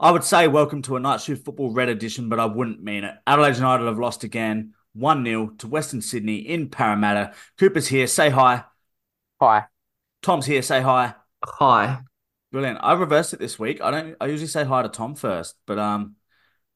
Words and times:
I 0.00 0.12
would 0.12 0.22
say 0.22 0.46
welcome 0.46 0.80
to 0.82 0.94
a 0.94 1.00
night 1.00 1.20
shift 1.20 1.44
football 1.44 1.72
red 1.72 1.88
edition, 1.88 2.28
but 2.28 2.38
I 2.38 2.46
wouldn't 2.46 2.80
mean 2.80 3.02
it. 3.02 3.16
Adelaide 3.26 3.56
United 3.56 3.84
have 3.86 3.98
lost 3.98 4.22
again, 4.22 4.74
1 4.92 5.24
0 5.24 5.48
to 5.58 5.66
Western 5.66 6.00
Sydney 6.00 6.36
in 6.36 6.68
Parramatta. 6.68 7.32
Cooper's 7.58 7.88
here, 7.88 8.06
say 8.06 8.30
hi. 8.30 8.62
Hi. 9.40 9.64
Tom's 10.22 10.46
here, 10.46 10.62
say 10.62 10.82
hi. 10.82 11.14
Hi. 11.44 11.98
Brilliant. 12.52 12.78
I 12.80 12.92
reversed 12.92 13.34
it 13.34 13.40
this 13.40 13.58
week. 13.58 13.80
I 13.80 13.90
don't 13.90 14.16
I 14.20 14.26
usually 14.26 14.46
say 14.46 14.62
hi 14.62 14.82
to 14.82 14.88
Tom 14.88 15.16
first, 15.16 15.56
but 15.66 15.80
um, 15.80 16.14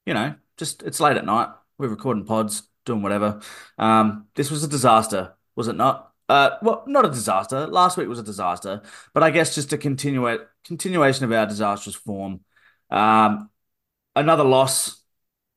you 0.05 0.15
know, 0.15 0.35
just 0.57 0.83
it's 0.83 0.99
late 0.99 1.17
at 1.17 1.25
night. 1.25 1.49
We're 1.79 1.89
recording 1.89 2.25
pods, 2.25 2.65
doing 2.85 3.03
whatever. 3.03 3.41
Um, 3.79 4.27
this 4.35 4.51
was 4.51 4.65
a 4.65 4.69
disaster, 4.69 5.35
was 5.55 5.69
it 5.69 5.77
not? 5.77 6.13
Uh, 6.29 6.57
well, 6.61 6.83
not 6.89 7.05
a 7.05 7.11
disaster. 7.11 7.69
Last 7.69 7.97
week 7.97 8.09
was 8.09 8.19
a 8.19 8.25
disaster, 8.25 8.83
but 9.15 9.23
I 9.23 9.31
guess 9.31 9.55
just 9.55 9.73
a 9.73 9.79
continua- 9.79 10.47
continuation 10.65 11.25
of 11.25 11.33
our 11.33 11.47
disastrous 11.47 11.95
form. 11.95 12.41
Um, 12.93 13.51
another 14.15 14.45
loss 14.45 15.03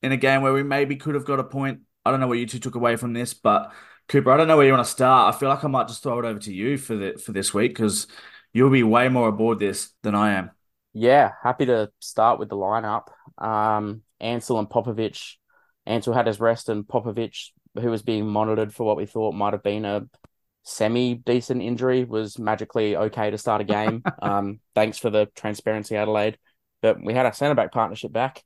in 0.02 0.12
a 0.12 0.18
game 0.18 0.41
where 0.41 0.54
we 0.54 0.64
maybe 0.64 0.96
could 0.96 1.16
have 1.16 1.26
got 1.26 1.40
a 1.40 1.44
point. 1.44 1.82
I 2.05 2.12
don't 2.12 2.20
know 2.20 2.28
what 2.28 2.38
you 2.38 2.48
two 2.48 2.59
took 2.59 2.76
away 2.76 2.96
from 2.96 3.14
this, 3.14 3.34
but 3.34 3.73
Cooper, 4.08 4.32
I 4.32 4.38
don't 4.38 4.48
know 4.48 4.58
where 4.58 4.66
you 4.66 4.72
want 4.72 4.86
to 4.86 4.92
start. 4.92 5.34
I 5.34 5.38
feel 5.38 5.50
like 5.50 5.64
I 5.64 5.68
might 5.68 5.88
just 5.88 6.02
throw 6.02 6.20
it 6.20 6.26
over 6.26 6.40
to 6.40 6.54
you 6.54 6.78
for 6.78 6.95
the 6.95 7.14
for 7.23 7.32
this 7.32 7.54
week 7.54 7.72
because 7.72 8.08
you'll 8.54 8.70
be 8.70 8.84
way 8.84 9.09
more 9.09 9.28
aboard 9.28 9.59
this 9.59 9.92
than 10.04 10.16
I 10.16 10.34
am. 10.34 10.52
Yeah, 10.94 11.32
happy 11.44 11.66
to 11.66 11.92
start 12.00 12.40
with 12.40 12.50
the 12.50 12.56
lineup. 12.56 13.08
Um, 13.38 14.04
Ansell 14.22 14.59
and 14.59 14.70
Popovich. 14.70 15.34
Ansell 15.86 16.14
had 16.14 16.28
his 16.28 16.40
rest, 16.40 16.70
and 16.70 16.88
Popovich, 16.88 17.50
who 17.76 17.90
was 17.90 18.02
being 18.02 18.28
monitored 18.28 18.73
for 18.73 18.86
what 18.86 18.98
we 18.98 19.06
thought 19.06 19.34
might 19.34 19.54
have 19.54 19.64
been 19.64 19.84
a 19.84 20.08
semi 20.64 21.16
decent 21.16 21.62
injury, 21.62 22.06
was 22.06 22.40
magically 22.40 22.95
okay 22.95 23.30
to 23.30 23.38
start 23.38 23.62
a 23.62 23.66
game. 23.66 24.04
um, 24.22 24.59
thanks 24.73 24.98
for 24.98 25.09
the 25.09 25.26
transparency, 25.36 25.95
Adelaide. 25.98 26.38
But 26.82 27.04
we 27.04 27.14
had 27.14 27.26
our 27.26 27.34
centre 27.34 27.56
back 27.56 27.72
partnership 27.72 28.12
back. 28.12 28.44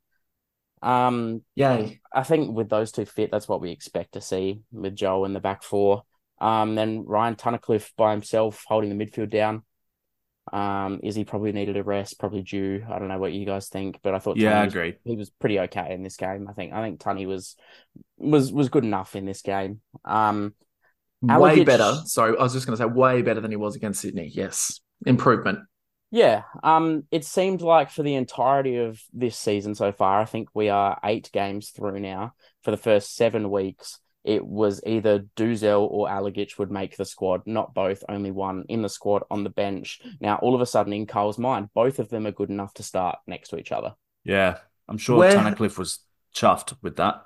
Um, 0.82 1.42
Yay. 1.56 2.00
I 2.14 2.24
think 2.24 2.55
with 2.55 2.70
those 2.70 2.91
two 2.91 3.05
fit, 3.05 3.32
that's 3.32 3.48
what 3.48 3.62
we 3.62 3.71
expect 3.71 4.13
to 4.13 4.21
see 4.21 4.62
with 4.71 4.96
Joe 4.96 5.26
in 5.26 5.34
the 5.34 5.40
back 5.40 5.63
four. 5.63 6.04
Um, 6.40 6.76
then 6.76 7.04
Ryan 7.05 7.36
Tunnicliffe 7.36 7.91
by 7.98 8.12
himself 8.12 8.63
holding 8.66 8.96
the 8.98 9.05
midfield 9.05 9.30
down. 9.30 9.63
Um, 10.54 11.02
is 11.04 11.16
he 11.16 11.26
probably 11.26 11.52
needed 11.52 11.77
a 11.77 11.84
rest? 11.84 12.18
Probably 12.18 12.41
due. 12.41 12.84
I 12.90 12.98
don't 12.98 13.10
know 13.10 13.20
what 13.20 13.34
you 13.34 13.46
guys 13.46 13.68
think, 13.68 13.99
but 14.02 14.16
I 14.16 14.20
thought 14.20 14.38
Yeah, 14.38 14.62
I 14.62 14.66
was, 14.66 14.74
agree. 14.74 14.96
he 15.04 15.16
was 15.16 15.30
pretty 15.30 15.60
okay 15.60 15.93
in 15.93 16.02
this 16.02 16.16
game. 16.16 16.48
I 16.49 16.54
think 16.54 16.74
I 16.74 16.82
think 16.82 16.99
Tunny 16.99 17.26
was 17.26 17.55
was 18.18 18.52
was 18.52 18.70
good 18.70 18.84
enough 18.86 19.16
in 19.16 19.26
this 19.26 19.41
game. 19.41 19.82
Um, 20.05 20.54
Way 21.21 21.58
Alagich- 21.58 21.66
better. 21.66 21.93
Sorry, 22.05 22.36
I 22.38 22.41
was 22.41 22.54
just 22.54 22.66
going 22.66 22.77
to 22.77 22.84
say 22.84 22.88
way 22.90 23.21
better 23.21 23.41
than 23.41 23.52
he 23.52 23.58
was 23.58 23.76
against 23.76 24.02
Sydney. 24.02 24.32
Yes. 24.34 24.80
Improvement. 25.05 25.60
Yeah, 26.12 26.43
um, 26.63 27.04
it 27.12 27.24
seemed 27.24 27.62
like 27.62 27.91
for 27.91 28.02
the 28.02 28.15
entirety 28.15 28.77
of 28.77 28.99
this 29.13 29.38
season 29.38 29.76
so 29.76 29.91
far, 29.91 30.20
I 30.20 30.26
think 30.26 30.49
we 30.54 30.70
are 30.70 30.99
eight 31.04 31.29
games 31.32 31.70
through 31.70 31.99
now. 31.99 32.34
For 32.63 32.71
the 32.71 32.77
first 32.77 33.15
seven 33.15 33.52
weeks, 33.52 33.99
it 34.24 34.46
was 34.46 34.82
either 34.85 35.26
Duzel 35.35 35.87
or 35.90 36.10
Alagich 36.10 36.57
would 36.57 36.71
make 36.71 36.98
the 36.98 37.05
squad, 37.05 37.43
not 37.46 37.74
both, 37.74 38.04
only 38.10 38.32
one 38.32 38.65
in 38.70 38.82
the 38.82 38.90
squad 38.90 39.24
on 39.30 39.43
the 39.43 39.49
bench. 39.49 40.02
Now, 40.20 40.37
all 40.37 40.55
of 40.55 40.62
a 40.62 40.65
sudden, 40.65 40.93
in 40.93 41.05
Carl's 41.05 41.37
mind, 41.37 41.70
both 41.74 41.99
of 41.99 42.10
them 42.10 42.26
are 42.26 42.32
good 42.32 42.49
enough 42.49 42.74
to 42.76 42.84
start 42.84 43.20
next 43.27 43.49
to 43.49 43.57
each 43.57 43.71
other. 43.71 43.93
Yeah, 44.24 44.57
I'm 44.87 44.98
sure 44.98 45.20
Where- 45.20 45.34
Tunnicliffe 45.34 45.77
was 45.77 45.99
chuffed 46.35 46.76
with 46.82 46.98
that. 46.98 47.24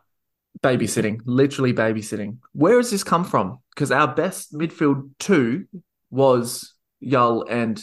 Babysitting. 0.62 1.22
Literally 1.26 1.74
babysitting. 1.74 2.38
Where 2.52 2.78
has 2.78 2.92
this 2.92 3.04
come 3.04 3.24
from? 3.24 3.60
Because 3.74 3.92
our 3.92 4.14
best 4.14 4.54
midfield 4.54 5.10
two 5.20 5.66
was 6.12 6.76
Yull 7.02 7.44
and 7.50 7.82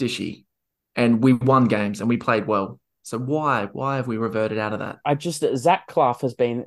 Dishy. 0.00 0.44
And 0.96 1.22
we 1.22 1.32
won 1.34 1.66
games 1.66 2.00
and 2.00 2.08
we 2.08 2.16
played 2.16 2.46
well. 2.46 2.80
So 3.02 3.18
why? 3.18 3.68
Why 3.72 3.96
have 3.96 4.06
we 4.06 4.16
reverted 4.16 4.58
out 4.58 4.72
of 4.72 4.80
that? 4.80 4.98
I 5.04 5.14
just 5.14 5.44
Zach 5.56 5.86
Clough 5.86 6.18
has 6.22 6.34
been 6.34 6.64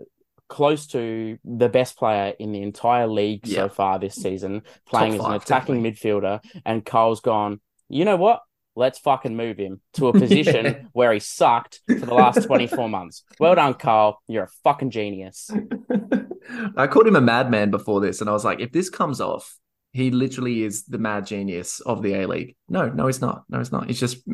close 0.49 0.87
to 0.87 1.37
the 1.43 1.69
best 1.69 1.97
player 1.97 2.33
in 2.39 2.51
the 2.51 2.61
entire 2.61 3.07
league 3.07 3.47
Yeah. 3.47 3.55
so 3.63 3.69
far 3.69 3.99
this 3.99 4.15
season, 4.15 4.61
playing 4.87 5.15
as 5.15 5.19
an 5.25 5.33
attacking 5.33 5.81
definitely. 5.83 5.91
midfielder. 6.21 6.39
And 6.65 6.85
Cole's 6.85 7.21
gone, 7.21 7.59
you 7.89 8.05
know 8.05 8.17
what? 8.17 8.41
Let's 8.75 8.97
fucking 8.99 9.35
move 9.35 9.57
him 9.57 9.81
to 9.93 10.07
a 10.07 10.13
position 10.19 10.65
Yeah. 10.65 10.81
where 10.93 11.13
he 11.13 11.19
sucked 11.19 11.81
for 11.87 12.05
the 12.05 12.13
last 12.13 12.43
24 12.45 12.89
months. 12.89 13.23
Well 13.39 13.55
done, 13.55 13.73
Carl. 13.75 14.21
You're 14.27 14.45
a 14.45 14.49
fucking 14.63 14.89
genius. 14.91 15.49
I 16.77 16.87
called 16.87 17.07
him 17.07 17.15
a 17.15 17.21
madman 17.21 17.71
before 17.71 18.01
this, 18.01 18.19
and 18.21 18.29
I 18.29 18.33
was 18.33 18.43
like, 18.45 18.59
if 18.59 18.71
this 18.71 18.89
comes 18.89 19.21
off, 19.21 19.57
he 19.93 20.11
literally 20.11 20.63
is 20.63 20.85
the 20.85 20.97
mad 20.97 21.25
genius 21.25 21.79
of 21.81 22.01
the 22.01 22.13
A 22.15 22.27
League. 22.27 22.55
No, 22.67 22.89
no, 22.89 23.07
he's 23.07 23.21
not. 23.21 23.43
No, 23.47 23.59
he's 23.59 23.71
not. 23.71 23.87
He's 23.87 23.99
just 23.99 24.27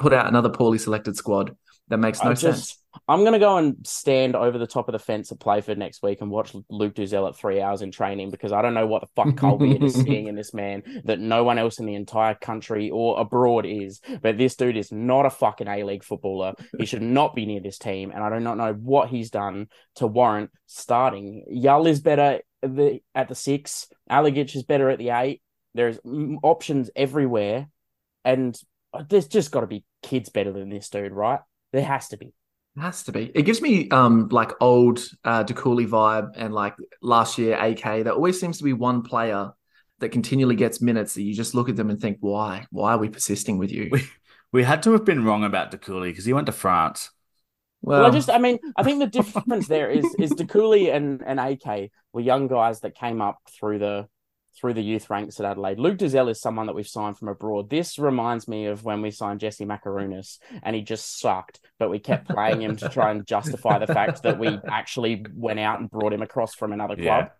put 0.00 0.12
out 0.12 0.26
another 0.26 0.48
poorly 0.48 0.78
selected 0.78 1.16
squad 1.16 1.54
that 1.90 1.98
makes 1.98 2.22
no 2.22 2.30
I 2.30 2.34
sense. 2.34 2.78
I'm 3.06 3.20
going 3.20 3.34
to 3.34 3.38
go 3.38 3.56
and 3.56 3.76
stand 3.86 4.34
over 4.34 4.58
the 4.58 4.66
top 4.66 4.88
of 4.88 4.92
the 4.92 4.98
fence 4.98 5.30
at 5.30 5.38
Playford 5.38 5.78
next 5.78 6.02
week 6.02 6.20
and 6.20 6.30
watch 6.30 6.54
Luke 6.68 6.94
Duzel 6.94 7.28
at 7.28 7.36
three 7.36 7.60
hours 7.60 7.82
in 7.82 7.92
training 7.92 8.30
because 8.30 8.52
I 8.52 8.62
don't 8.62 8.74
know 8.74 8.86
what 8.86 9.02
the 9.02 9.08
fuck 9.14 9.36
Colby 9.40 9.72
is 9.72 9.94
seeing 9.94 10.26
in 10.26 10.34
this 10.34 10.54
man 10.54 11.02
that 11.04 11.20
no 11.20 11.44
one 11.44 11.58
else 11.58 11.78
in 11.78 11.86
the 11.86 11.94
entire 11.94 12.34
country 12.34 12.90
or 12.90 13.20
abroad 13.20 13.66
is. 13.66 14.00
But 14.22 14.38
this 14.38 14.56
dude 14.56 14.76
is 14.76 14.90
not 14.90 15.26
a 15.26 15.30
fucking 15.30 15.68
A 15.68 15.84
League 15.84 16.02
footballer. 16.02 16.54
He 16.78 16.86
should 16.86 17.02
not 17.02 17.34
be 17.34 17.46
near 17.46 17.60
this 17.60 17.78
team. 17.78 18.10
And 18.12 18.24
I 18.24 18.30
do 18.30 18.40
not 18.40 18.56
know 18.56 18.72
what 18.72 19.08
he's 19.08 19.30
done 19.30 19.68
to 19.96 20.06
warrant 20.06 20.50
starting. 20.66 21.44
Yull 21.48 21.86
is 21.86 22.00
better 22.00 22.40
at 22.62 22.74
the, 22.74 23.00
at 23.14 23.28
the 23.28 23.34
six, 23.34 23.88
Alagich 24.10 24.56
is 24.56 24.62
better 24.62 24.90
at 24.90 24.98
the 24.98 25.10
eight. 25.10 25.42
There's 25.74 25.98
options 26.42 26.90
everywhere. 26.96 27.68
And 28.24 28.56
there's 29.08 29.28
just 29.28 29.52
got 29.52 29.60
to 29.60 29.66
be 29.66 29.84
kids 30.02 30.28
better 30.28 30.52
than 30.52 30.68
this 30.68 30.88
dude, 30.88 31.12
right? 31.12 31.40
There 31.72 31.84
has 31.84 32.08
to 32.08 32.16
be. 32.16 32.32
It 32.76 32.80
has 32.80 33.02
to 33.04 33.12
be. 33.12 33.30
It 33.34 33.42
gives 33.42 33.60
me 33.60 33.88
um 33.90 34.28
like 34.30 34.52
old 34.60 35.00
uh 35.24 35.44
DeCooley 35.44 35.88
vibe 35.88 36.32
and 36.36 36.54
like 36.54 36.74
last 37.02 37.38
year 37.38 37.58
AK. 37.58 38.04
There 38.04 38.12
always 38.12 38.40
seems 38.40 38.58
to 38.58 38.64
be 38.64 38.72
one 38.72 39.02
player 39.02 39.52
that 40.00 40.10
continually 40.10 40.56
gets 40.56 40.80
minutes 40.80 41.14
that 41.14 41.22
you 41.22 41.34
just 41.34 41.54
look 41.54 41.68
at 41.68 41.76
them 41.76 41.90
and 41.90 42.00
think, 42.00 42.18
why? 42.20 42.66
Why 42.70 42.92
are 42.92 42.98
we 42.98 43.08
persisting 43.08 43.58
with 43.58 43.70
you? 43.70 43.88
We, 43.90 44.02
we 44.52 44.62
had 44.64 44.82
to 44.84 44.92
have 44.92 45.04
been 45.04 45.24
wrong 45.24 45.44
about 45.44 45.70
DeCooley 45.70 46.10
because 46.10 46.24
he 46.24 46.32
went 46.32 46.46
to 46.46 46.52
France. 46.52 47.10
Well, 47.82 48.04
I 48.04 48.10
just, 48.10 48.28
I 48.28 48.38
mean, 48.38 48.58
I 48.76 48.82
think 48.82 48.98
the 48.98 49.06
difference 49.06 49.66
there 49.66 49.90
is 49.90 50.04
is 50.18 50.32
DeCooley 50.32 50.94
and 50.94 51.22
and 51.24 51.40
AK 51.40 51.90
were 52.12 52.20
young 52.20 52.46
guys 52.46 52.80
that 52.80 52.94
came 52.94 53.20
up 53.20 53.38
through 53.58 53.78
the 53.78 54.08
through 54.58 54.74
the 54.74 54.82
youth 54.82 55.08
ranks 55.10 55.38
at 55.40 55.46
Adelaide. 55.46 55.78
Luke 55.78 55.98
Duzel 55.98 56.30
is 56.30 56.40
someone 56.40 56.66
that 56.66 56.74
we've 56.74 56.86
signed 56.88 57.16
from 57.18 57.28
abroad. 57.28 57.70
This 57.70 57.98
reminds 57.98 58.48
me 58.48 58.66
of 58.66 58.84
when 58.84 59.00
we 59.02 59.10
signed 59.10 59.40
Jesse 59.40 59.64
Makarounas 59.64 60.38
and 60.62 60.74
he 60.76 60.82
just 60.82 61.18
sucked, 61.20 61.60
but 61.78 61.88
we 61.90 61.98
kept 61.98 62.28
playing 62.28 62.60
him 62.62 62.76
to 62.76 62.88
try 62.88 63.10
and 63.10 63.26
justify 63.26 63.78
the 63.78 63.86
fact 63.86 64.22
that 64.24 64.38
we 64.38 64.58
actually 64.68 65.24
went 65.34 65.60
out 65.60 65.80
and 65.80 65.90
brought 65.90 66.12
him 66.12 66.22
across 66.22 66.54
from 66.54 66.72
another 66.72 66.96
club. 66.96 67.30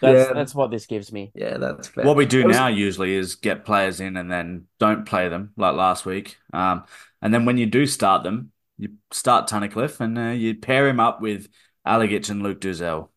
That's 0.00 0.28
Yeah. 0.28 0.32
that's 0.34 0.54
what 0.54 0.72
this 0.72 0.86
gives 0.86 1.12
me. 1.12 1.30
yeah, 1.34 1.58
that's 1.58 1.86
fair. 1.88 2.04
What 2.04 2.16
we 2.16 2.26
do 2.26 2.44
was- 2.44 2.56
now 2.56 2.66
usually 2.66 3.14
is 3.14 3.36
get 3.36 3.64
players 3.64 4.00
in 4.00 4.16
and 4.16 4.30
then 4.30 4.66
don't 4.80 5.06
play 5.06 5.28
them 5.28 5.52
like 5.56 5.76
last 5.76 6.04
week. 6.04 6.36
Um, 6.52 6.82
and 7.22 7.32
then 7.32 7.44
when 7.44 7.56
you 7.56 7.66
do 7.66 7.86
start 7.86 8.24
them, 8.24 8.50
you 8.76 8.94
start 9.12 9.48
Tunnicliffe 9.48 10.00
and 10.00 10.18
uh, 10.18 10.22
you 10.30 10.56
pair 10.56 10.88
him 10.88 10.98
up 10.98 11.20
with 11.20 11.48
Alagich 11.86 12.28
and 12.30 12.42
Luke 12.42 12.60
Duzel. 12.60 13.10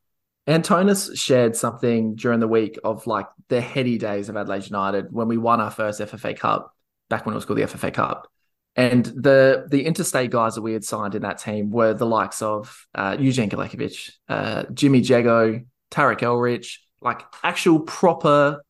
Antonis 0.47 1.17
shared 1.17 1.55
something 1.55 2.15
during 2.15 2.39
the 2.39 2.47
week 2.47 2.79
of 2.83 3.05
like 3.05 3.27
the 3.49 3.59
heady 3.61 3.97
days 3.97 4.29
of 4.29 4.37
Adelaide 4.37 4.65
United 4.65 5.11
when 5.11 5.27
we 5.27 5.37
won 5.37 5.59
our 5.59 5.71
first 5.71 5.99
FFA 5.99 6.37
Cup, 6.37 6.73
back 7.09 7.25
when 7.25 7.33
it 7.33 7.35
was 7.35 7.45
called 7.45 7.59
the 7.59 7.63
FFA 7.63 7.93
Cup. 7.93 8.27
And 8.75 9.05
the 9.05 9.65
the 9.69 9.85
interstate 9.85 10.29
guys 10.31 10.55
that 10.55 10.61
we 10.61 10.73
had 10.73 10.83
signed 10.85 11.15
in 11.15 11.23
that 11.23 11.39
team 11.39 11.71
were 11.71 11.93
the 11.93 12.05
likes 12.05 12.41
of 12.41 12.85
uh, 12.95 13.17
Eugene 13.19 13.49
Galekovic, 13.49 14.11
uh, 14.29 14.63
Jimmy 14.73 15.01
Jeggo, 15.01 15.65
Tarek 15.91 16.19
Elrich, 16.19 16.77
like 17.01 17.23
actual 17.43 17.79
proper 17.79 18.63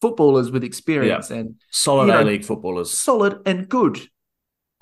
footballers 0.00 0.50
with 0.50 0.64
experience 0.64 1.30
and 1.30 1.54
Solid 1.70 2.06
You 2.06 2.12
know- 2.12 2.22
A 2.22 2.24
League 2.24 2.44
footballers. 2.44 2.90
solid 2.90 3.40
and 3.46 3.68
good. 3.68 4.00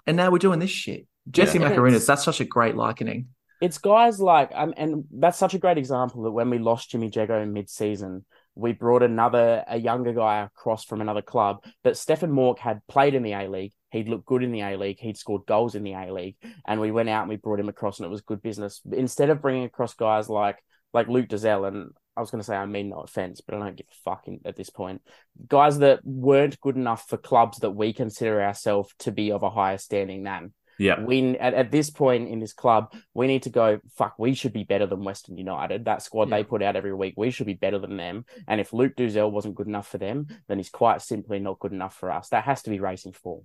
And 0.06 0.17
now 0.17 0.31
we're 0.31 0.38
doing 0.38 0.59
this 0.59 0.71
shit. 0.71 1.06
Jesse 1.31 1.59
Yeah. 1.59 1.67
That's 2.06 2.25
such 2.25 2.41
a 2.41 2.44
great 2.47 2.75
likening. 2.75 3.29
It's 3.61 3.79
guys 3.79 4.21
like, 4.21 4.51
um, 4.55 4.73
and 4.77 5.05
that's 5.11 5.39
such 5.39 5.55
a 5.55 5.59
great 5.59 5.79
example 5.79 6.23
that 6.23 6.31
when 6.31 6.51
we 6.51 6.59
lost 6.59 6.91
Jimmy 6.91 7.11
Jeggo 7.11 7.43
in 7.43 7.53
mid-season, 7.53 8.25
we 8.55 8.73
brought 8.73 9.03
another, 9.03 9.65
a 9.69 9.79
younger 9.79 10.12
guy 10.12 10.43
across 10.43 10.85
from 10.85 11.01
another 11.01 11.23
club. 11.23 11.65
But 11.85 11.97
Stefan 11.97 12.33
Mauk 12.33 12.59
had 12.59 12.81
played 12.89 13.15
in 13.15 13.23
the 13.23 13.33
A 13.33 13.49
League. 13.49 13.73
He'd 13.91 14.09
looked 14.09 14.27
good 14.27 14.43
in 14.43 14.53
the 14.53 14.62
A 14.62 14.77
League. 14.77 14.99
He'd 15.01 15.17
scored 15.17 15.47
goals 15.47 15.75
in 15.75 15.83
the 15.83 15.95
A 15.95 16.12
League, 16.12 16.37
and 16.67 16.81
we 16.81 16.91
went 16.91 17.09
out 17.09 17.23
and 17.23 17.29
we 17.29 17.37
brought 17.37 17.61
him 17.61 17.69
across, 17.69 17.99
and 17.99 18.07
it 18.07 18.11
was 18.11 18.23
good 18.23 18.43
business. 18.43 18.81
Instead 18.93 19.31
of 19.31 19.43
bringing 19.43 19.65
across 19.65 19.95
guys 19.95 20.29
like 20.29 20.59
like 20.93 21.09
Luke 21.09 21.29
Duzel, 21.29 21.69
and 21.69 21.91
I 22.17 22.21
was 22.21 22.31
going 22.31 22.41
to 22.41 22.47
say 22.47 22.57
I 22.57 22.67
mean 22.67 22.89
no 22.89 23.01
offense, 23.01 23.41
but 23.41 23.55
I 23.55 23.59
don't 23.59 23.77
give 23.77 23.87
a 23.91 24.03
fuck 24.05 24.27
in, 24.27 24.41
at 24.45 24.57
this 24.57 24.71
point. 24.71 25.03
Guys 25.49 25.79
that 25.79 26.01
weren't 26.05 26.61
good 26.61 26.77
enough 26.77 27.09
for 27.09 27.17
clubs 27.17 27.59
that 27.59 27.71
we 27.71 27.93
consider 27.93 28.43
ourselves 28.43 28.93
to 29.01 29.12
be 29.12 29.33
of 29.33 29.43
a 29.43 29.51
higher 29.51 29.79
standing 29.79 30.25
than 30.25 30.53
Yeah. 30.81 31.05
we 31.05 31.37
at, 31.38 31.53
at 31.53 31.71
this 31.71 31.91
point 31.91 32.29
in 32.31 32.41
this 32.41 32.55
club, 32.55 32.94
we 33.12 33.27
need 33.27 33.43
to 33.43 33.50
go, 33.50 33.81
fuck, 33.97 34.15
we 34.19 34.32
should 34.35 34.55
be 34.55 34.65
better 34.65 34.87
than 34.87 35.05
Western 35.05 35.37
United. 35.37 35.85
That 35.85 36.03
squad 36.03 36.31
Yeah. 36.31 36.38
they 36.38 36.44
put 36.44 36.62
out 36.62 36.75
every 36.75 36.94
week, 36.94 37.15
we 37.19 37.31
should 37.31 37.47
be 37.47 37.53
better 37.55 37.79
than 37.79 37.99
them. 37.99 38.25
And 38.49 38.62
if 38.62 38.73
Luke 38.73 38.94
Duzel 38.97 39.31
wasn't 39.31 39.56
good 39.56 39.67
enough 39.67 39.87
for 39.87 39.99
them, 39.99 40.29
then 40.49 40.56
he's 40.56 40.71
quite 40.71 41.03
simply 41.03 41.38
not 41.38 41.59
good 41.59 41.73
enough 41.73 41.94
for 41.94 42.11
us. 42.11 42.31
That 42.31 42.44
has 42.44 42.62
to 42.62 42.71
be 42.71 42.81
racing 42.81 43.12
for. 43.12 43.43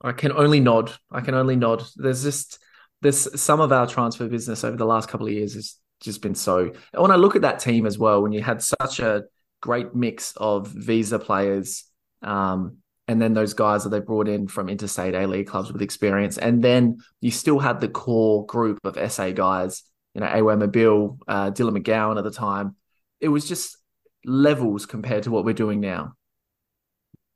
I 0.00 0.12
can 0.12 0.32
only 0.32 0.60
nod. 0.60 0.92
I 1.10 1.20
can 1.20 1.34
only 1.34 1.56
nod. 1.56 1.84
There's 1.96 2.22
just 2.22 2.58
there's 3.02 3.38
some 3.40 3.60
of 3.60 3.70
our 3.70 3.86
transfer 3.86 4.28
business 4.28 4.64
over 4.64 4.76
the 4.78 4.86
last 4.86 5.10
couple 5.10 5.26
of 5.26 5.32
years 5.32 5.54
has 5.54 5.76
just 6.00 6.22
been 6.22 6.34
so. 6.34 6.72
And 6.92 7.02
when 7.02 7.10
I 7.10 7.16
look 7.16 7.36
at 7.36 7.42
that 7.42 7.58
team 7.58 7.84
as 7.84 7.98
well, 7.98 8.22
when 8.22 8.32
you 8.32 8.42
had 8.42 8.62
such 8.62 9.00
a 9.00 9.24
great 9.60 9.94
mix 9.94 10.32
of 10.36 10.68
visa 10.68 11.18
players, 11.18 11.84
um, 12.22 12.78
and 13.06 13.20
then 13.20 13.34
those 13.34 13.54
guys 13.54 13.84
that 13.84 13.90
they 13.90 14.00
brought 14.00 14.28
in 14.28 14.48
from 14.48 14.68
interstate 14.68 15.14
A 15.14 15.26
League 15.26 15.46
clubs 15.46 15.72
with 15.72 15.82
experience, 15.82 16.38
and 16.38 16.62
then 16.62 16.98
you 17.20 17.30
still 17.30 17.58
had 17.58 17.80
the 17.80 17.88
core 17.88 18.46
group 18.46 18.78
of 18.84 18.98
SA 19.10 19.30
guys, 19.30 19.82
you 20.14 20.20
know, 20.20 20.26
Awer 20.26 20.56
Mabil, 20.56 21.18
uh, 21.28 21.50
Dylan 21.50 21.78
McGowan 21.78 22.18
at 22.18 22.24
the 22.24 22.30
time. 22.30 22.76
It 23.20 23.28
was 23.28 23.46
just 23.46 23.76
levels 24.24 24.86
compared 24.86 25.24
to 25.24 25.30
what 25.30 25.44
we're 25.44 25.54
doing 25.54 25.80
now. 25.80 26.14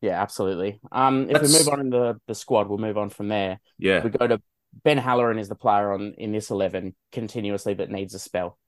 Yeah, 0.00 0.20
absolutely. 0.22 0.80
Um, 0.92 1.24
if 1.24 1.32
That's- 1.32 1.52
we 1.52 1.58
move 1.58 1.68
on 1.68 1.80
in 1.80 1.90
the, 1.90 2.20
the 2.26 2.34
squad, 2.34 2.68
we'll 2.68 2.78
move 2.78 2.96
on 2.96 3.10
from 3.10 3.28
there. 3.28 3.60
Yeah. 3.78 4.02
We 4.02 4.10
go 4.10 4.26
to 4.26 4.40
Ben 4.84 4.98
Halloran 4.98 5.38
is 5.38 5.48
the 5.48 5.54
player 5.54 5.92
on 5.92 6.14
in 6.18 6.32
this 6.32 6.50
eleven 6.50 6.94
continuously 7.10 7.74
that 7.74 7.90
needs 7.90 8.14
a 8.14 8.18
spell. 8.18 8.58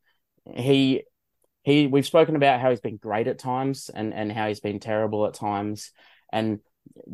He 0.52 1.04
he 1.62 1.86
we've 1.86 2.06
spoken 2.06 2.36
about 2.36 2.60
how 2.60 2.70
he's 2.70 2.80
been 2.80 2.96
great 2.96 3.28
at 3.28 3.38
times 3.38 3.90
and 3.94 4.12
and 4.12 4.32
how 4.32 4.48
he's 4.48 4.60
been 4.60 4.80
terrible 4.80 5.26
at 5.26 5.34
times 5.34 5.92
and 6.32 6.60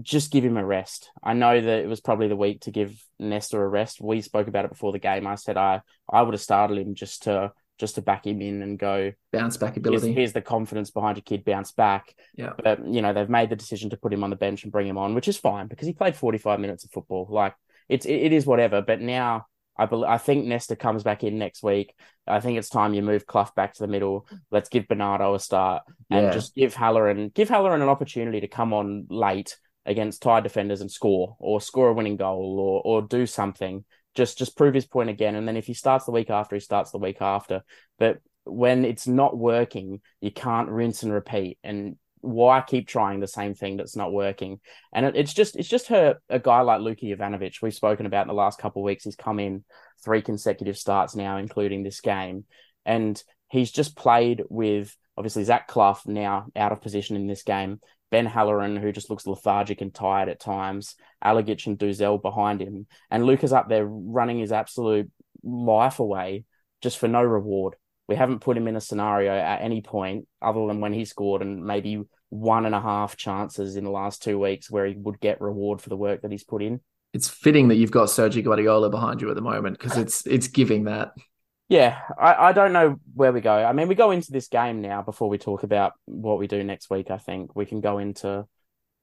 just 0.03 0.31
give 0.31 0.45
him 0.45 0.57
a 0.57 0.65
rest. 0.65 1.11
I 1.23 1.35
know 1.35 1.61
that 1.61 1.79
it 1.81 1.89
was 1.89 2.01
probably 2.01 2.29
the 2.29 2.37
week 2.37 2.63
to 2.63 2.71
give 2.71 2.99
Nesta 3.19 3.59
a 3.59 3.67
rest. 3.69 4.01
We 4.01 4.21
spoke 4.21 4.49
about 4.49 4.65
it 4.65 4.71
before 4.71 4.93
the 4.93 4.99
game. 4.99 5.27
I 5.27 5.35
said 5.35 5.57
I 5.57 5.83
I 6.11 6.23
would 6.23 6.35
have 6.35 6.41
started 6.41 6.79
him 6.79 6.95
just 6.95 7.25
to 7.25 7.53
just 7.79 7.97
to 7.97 8.03
back 8.03 8.27
him 8.27 8.41
in 8.41 8.63
and 8.63 8.79
go 8.79 9.13
Bounce 9.33 9.59
back 9.59 9.75
here's, 9.75 9.87
ability. 9.87 10.13
here's 10.15 10.33
the 10.33 10.41
confidence 10.41 10.91
behind 10.91 11.19
your 11.19 11.23
kid 11.23 11.45
bounce 11.45 11.73
back. 11.73 12.15
Yeah. 12.35 12.53
But 12.63 12.87
you 12.87 13.03
know, 13.03 13.13
they've 13.13 13.29
made 13.29 13.51
the 13.51 13.57
decision 13.57 13.91
to 13.91 13.97
put 13.97 14.13
him 14.13 14.25
on 14.25 14.31
the 14.31 14.37
bench 14.37 14.63
and 14.63 14.73
bring 14.73 14.87
him 14.87 14.99
on, 14.99 15.15
which 15.15 15.29
is 15.29 15.37
fine 15.37 15.67
because 15.67 15.87
he 15.87 15.93
played 15.93 16.17
45 16.17 16.59
minutes 16.59 16.85
of 16.85 16.91
football. 16.91 17.27
Like 17.29 17.55
it's 17.89 18.07
it, 18.07 18.15
it 18.15 18.33
is 18.33 18.47
whatever. 18.47 18.83
But 18.83 19.01
now 19.01 19.47
I 19.79 19.87
bel 19.87 20.05
I 20.05 20.19
think 20.19 20.47
Nesta 20.47 20.77
comes 20.77 21.03
back 21.03 21.25
in 21.25 21.39
next 21.39 21.63
week. 21.63 21.95
I 22.27 22.41
think 22.41 22.59
it's 22.59 22.69
time 22.69 22.95
you 22.95 23.03
move 23.03 23.27
Clough 23.27 23.51
back 23.55 23.75
to 23.75 23.83
the 23.83 23.89
middle. 23.89 24.27
Let's 24.51 24.69
give 24.69 24.89
Bernardo 24.89 25.35
a 25.35 25.41
start 25.41 25.83
and 26.11 26.27
Yeah. 26.27 26.31
just 26.31 26.55
give 26.55 26.75
Halloran 26.75 27.31
give 27.31 27.49
Halloran 27.49 27.83
an 27.83 27.89
opportunity 27.89 28.41
to 28.41 28.49
come 28.49 28.73
on 28.73 29.07
late 29.11 29.57
against 29.85 30.23
tired 30.23 30.43
defenders 30.45 30.81
and 30.81 30.91
score 30.91 31.37
or 31.39 31.61
score 31.61 31.89
a 31.91 31.93
winning 31.95 32.17
goal 32.17 32.59
or 32.59 32.83
or 32.85 33.03
do 33.03 33.27
something. 33.27 33.85
Just 34.15 34.39
just 34.39 34.57
prove 34.57 34.75
his 34.75 34.87
point 34.87 35.11
again. 35.11 35.35
And 35.35 35.47
then 35.47 35.57
if 35.57 35.67
he 35.67 35.75
starts 35.75 36.07
the 36.07 36.13
week 36.13 36.31
after, 36.31 36.57
he 36.57 36.61
starts 36.61 36.91
the 36.91 36.99
week 36.99 37.21
after. 37.21 37.63
But 37.99 38.19
when 38.45 38.85
it's 38.85 39.07
not 39.07 39.37
working, 39.37 40.01
you 40.21 40.31
can't 40.31 40.69
rinse 40.69 41.03
and 41.03 41.13
repeat. 41.13 41.59
And 41.63 41.97
why 42.27 42.61
keep 42.61 42.89
trying 42.89 43.21
the 43.21 43.29
same 43.29 43.55
thing 43.55 43.77
that's 43.77 43.97
not 43.97 44.13
working? 44.13 44.61
And 44.93 45.07
it, 45.07 45.17
it's 45.17 45.33
just 45.33 45.57
it's 45.57 45.69
just 45.69 45.89
her 45.89 46.19
a 46.29 46.39
guy 46.39 46.61
like 46.61 46.81
Luka 46.81 47.07
Jovanovic 47.07 47.63
we've 47.63 47.75
spoken 47.75 48.07
about 48.07 48.23
in 48.23 48.29
the 48.29 48.35
last 48.35 48.59
couple 48.59 48.83
of 48.83 48.87
weeks. 48.87 49.05
He's 49.05 49.17
come 49.17 49.39
in 49.39 49.65
three 50.05 50.23
consecutive 50.23 50.77
starts 50.77 51.15
now, 51.15 51.37
including 51.37 51.83
this 51.83 52.01
game, 52.01 52.45
and 52.85 53.23
he's 53.49 53.71
just 53.71 53.97
played 53.97 54.43
with 54.49 54.97
obviously 55.17 55.45
Zach 55.45 55.69
Clough 55.69 56.01
now 56.07 56.47
out 56.57 56.73
of 56.73 56.83
position 56.83 57.17
in 57.17 57.27
this 57.27 57.43
game. 57.43 57.81
Ben 58.11 58.27
Halloran, 58.27 58.77
who 58.77 58.93
just 58.93 59.11
looks 59.11 59.27
lethargic 59.27 59.81
and 59.81 59.93
tired 59.93 60.29
at 60.29 60.39
times, 60.39 60.95
Alagich 61.25 61.67
and 61.67 61.79
Duzel 61.79 62.23
behind 62.23 62.61
him, 62.61 62.87
and 63.11 63.25
Luca's 63.25 63.53
up 63.53 63.69
there 63.69 63.87
running 63.87 64.39
his 64.39 64.53
absolute 64.53 65.11
life 65.43 65.99
away 66.01 66.45
just 66.83 66.99
for 66.99 67.09
no 67.09 67.23
reward. 67.23 67.75
We 68.09 68.17
haven't 68.17 68.41
put 68.41 68.57
him 68.57 68.69
in 68.69 68.77
a 68.77 68.81
scenario 68.81 69.33
at 69.33 69.63
any 69.63 69.83
point 69.83 70.27
other 70.41 70.67
than 70.67 70.81
when 70.81 70.93
he 70.93 71.05
scored 71.05 71.43
and 71.43 71.65
maybe 71.65 72.03
one 72.29 72.67
and 72.67 72.75
a 72.75 72.81
half 72.81 73.17
chances 73.17 73.77
in 73.77 73.85
the 73.85 73.91
last 73.91 74.23
two 74.23 74.39
weeks 74.39 74.71
where 74.71 74.87
he 74.87 74.95
would 74.95 75.21
get 75.21 75.41
reward 75.41 75.81
for 75.81 75.89
the 75.89 75.97
work 75.97 76.23
that 76.23 76.31
he's 76.31 76.45
put 76.45 76.63
in. 76.63 76.81
It's 77.13 77.29
fitting 77.29 77.69
that 77.69 77.77
you've 77.77 77.91
got 77.91 78.09
Sergio 78.09 78.45
Guardiola 78.45 78.91
behind 78.91 79.21
you 79.21 79.29
at 79.31 79.37
the 79.37 79.43
moment 79.43 79.79
because 79.79 79.97
it's 80.05 80.27
it's 80.27 80.49
giving 80.49 80.85
that. 80.85 81.13
Yeah, 81.69 81.99
I, 82.17 82.35
I 82.49 82.53
don't 82.53 82.73
know 82.73 83.01
where 83.15 83.33
we 83.33 83.41
go. 83.41 83.53
I 83.53 83.73
mean, 83.73 83.89
we 83.89 83.97
go 83.97 84.13
into 84.13 84.31
this 84.31 84.47
game 84.47 84.83
now 84.83 85.03
before 85.03 85.29
we 85.29 85.39
talk 85.39 85.65
about 85.65 85.95
what 86.05 86.39
we 86.39 86.47
do 86.47 86.63
next 86.63 86.91
week. 86.91 87.11
I 87.11 87.19
think 87.19 87.57
we 87.57 87.67
can 87.67 87.81
go 87.81 87.99
into 87.99 88.47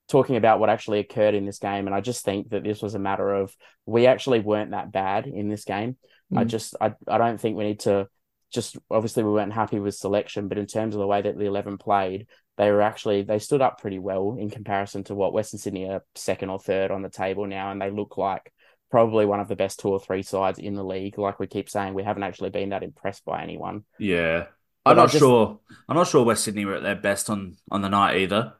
talking 0.07 0.35
about 0.37 0.59
what 0.59 0.69
actually 0.69 0.99
occurred 0.99 1.33
in 1.33 1.45
this 1.45 1.59
game. 1.59 1.87
And 1.87 1.95
I 1.95 1.99
just 2.01 2.23
think 2.23 2.49
that 2.49 2.63
this 2.63 2.81
was 2.81 2.95
a 2.95 2.99
matter 2.99 3.33
of 3.33 3.53
we 3.85 4.07
actually 4.07 4.39
weren't 4.39 4.71
that 4.71 4.91
bad 4.91 5.27
in 5.27 5.49
this 5.49 5.65
game. 5.65 5.97
I 6.35 6.45
Mm. 6.45 6.47
just, 6.47 6.75
I, 6.79 6.93
I 7.07 7.17
don't 7.17 7.39
think 7.39 7.57
we 7.57 7.65
need 7.65 7.81
to 7.81 8.07
just, 8.53 8.77
obviously, 8.91 9.23
we 9.23 9.31
weren't 9.31 9.53
happy 9.53 9.79
with 9.79 9.95
selection, 9.95 10.47
but 10.47 10.57
in 10.57 10.65
terms 10.67 10.95
of 10.95 10.99
the 10.99 11.07
way 11.07 11.21
that 11.21 11.37
the 11.37 11.45
11 11.45 11.77
played, 11.77 12.27
they 12.57 12.71
were 12.71 12.81
actually, 12.81 13.23
they 13.23 13.39
stood 13.39 13.61
up 13.61 13.81
pretty 13.81 13.99
well 13.99 14.37
in 14.39 14.49
comparison 14.49 15.03
to 15.05 15.15
what 15.15 15.33
Western 15.33 15.59
Sydney 15.59 15.89
are 15.89 16.03
second 16.15 16.49
or 16.49 16.59
third 16.59 16.91
on 16.91 17.01
the 17.01 17.09
table 17.09 17.47
now. 17.47 17.71
And 17.71 17.81
they 17.81 17.89
look 17.91 18.17
like, 18.17 18.51
Probably 18.91 19.25
one 19.25 19.39
of 19.39 19.47
the 19.47 19.55
best 19.55 19.79
two 19.79 19.89
or 19.89 19.99
three 19.99 20.21
sides 20.21 20.59
in 20.59 20.75
the 20.75 20.83
league. 20.83 21.17
Like 21.17 21.39
we 21.39 21.47
keep 21.47 21.67
saying, 21.67 21.95
we 21.95 22.03
haven't 22.03 22.21
actually 22.21 22.51
been 22.51 22.69
that 22.69 22.83
impressed 22.83 23.25
by 23.25 23.41
anyone. 23.41 23.85
Yeah. 23.97 24.45
But 24.85 24.91
I'm 24.91 24.97
not 24.97 25.09
just- 25.09 25.17
sure. 25.23 25.59
I'm 25.89 25.95
not 25.95 26.07
sure 26.07 26.23
West 26.23 26.43
Sydney 26.43 26.65
were 26.65 26.75
at 26.75 26.83
their 26.83 26.93
best 26.93 27.27
on 27.31 27.57
on 27.71 27.81
the 27.81 27.89
night 27.89 28.17
either. 28.17 28.53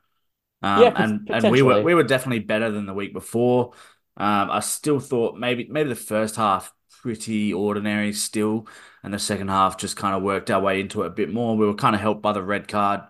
Um, 0.63 0.81
Yeah, 0.81 0.93
and 0.95 1.29
and 1.29 1.51
we 1.51 1.61
were 1.61 1.83
we 1.83 1.93
were 1.93 2.01
definitely 2.01 2.39
better 2.39 2.71
than 2.71 2.87
the 2.87 2.95
week 2.95 3.13
before. 3.13 3.73
Um, 4.17 4.49
I 4.49 4.61
still 4.61 4.99
thought 4.99 5.37
maybe 5.37 5.67
maybe 5.69 5.89
the 5.89 5.95
first 5.95 6.35
half 6.35 6.73
pretty 7.03 7.53
ordinary 7.53 8.13
still, 8.13 8.65
and 9.03 9.13
the 9.13 9.19
second 9.19 9.49
half 9.49 9.77
just 9.77 9.97
kind 9.97 10.15
of 10.15 10.23
worked 10.23 10.49
our 10.49 10.61
way 10.61 10.79
into 10.79 11.03
it 11.03 11.07
a 11.07 11.09
bit 11.11 11.31
more. 11.31 11.57
We 11.57 11.67
were 11.67 11.75
kind 11.75 11.93
of 11.93 12.01
helped 12.01 12.21
by 12.21 12.31
the 12.31 12.41
red 12.41 12.67
card. 12.67 13.01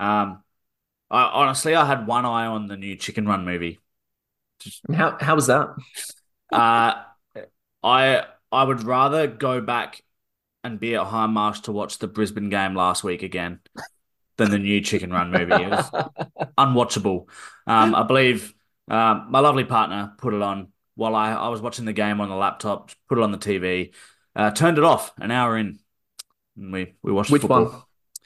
Um, 0.00 0.42
I 1.10 1.24
honestly 1.24 1.74
I 1.74 1.84
had 1.84 2.06
one 2.06 2.24
eye 2.24 2.46
on 2.46 2.66
the 2.66 2.78
new 2.78 2.96
Chicken 2.96 3.26
Run 3.26 3.44
movie. 3.44 3.78
How 4.92 5.18
how 5.20 5.34
was 5.34 5.48
that? 5.48 5.68
Uh, 6.50 7.02
I 7.82 8.24
I 8.50 8.64
would 8.64 8.84
rather 8.84 9.26
go 9.26 9.60
back 9.60 10.02
and 10.64 10.80
be 10.80 10.94
at 10.94 11.06
Hindmarsh 11.06 11.64
to 11.64 11.72
watch 11.72 11.98
the 11.98 12.08
Brisbane 12.08 12.48
game 12.48 12.74
last 12.74 13.04
week 13.04 13.22
again 13.22 13.60
than 14.38 14.50
the 14.50 14.58
new 14.58 14.80
Chicken 14.80 15.12
Run 15.12 15.30
movie. 15.30 15.62
It 15.62 15.68
was 15.68 15.90
unwatchable. 16.58 17.26
Um, 17.66 17.94
I 17.94 18.04
believe 18.04 18.54
um, 18.88 19.26
my 19.30 19.40
lovely 19.40 19.64
partner 19.64 20.14
put 20.16 20.32
it 20.32 20.40
on 20.40 20.71
while 20.94 21.14
I, 21.14 21.32
I 21.32 21.48
was 21.48 21.60
watching 21.60 21.84
the 21.84 21.92
game 21.92 22.20
on 22.20 22.28
the 22.28 22.34
laptop, 22.36 22.90
put 23.08 23.18
it 23.18 23.24
on 23.24 23.32
the 23.32 23.38
TV, 23.38 23.92
uh, 24.36 24.50
turned 24.50 24.78
it 24.78 24.84
off 24.84 25.12
an 25.18 25.30
hour 25.30 25.56
in. 25.56 25.78
And 26.56 26.72
we, 26.72 26.94
we 27.02 27.12
watched 27.12 27.30
Which 27.30 27.42
football. 27.42 27.64
one? 27.64 27.82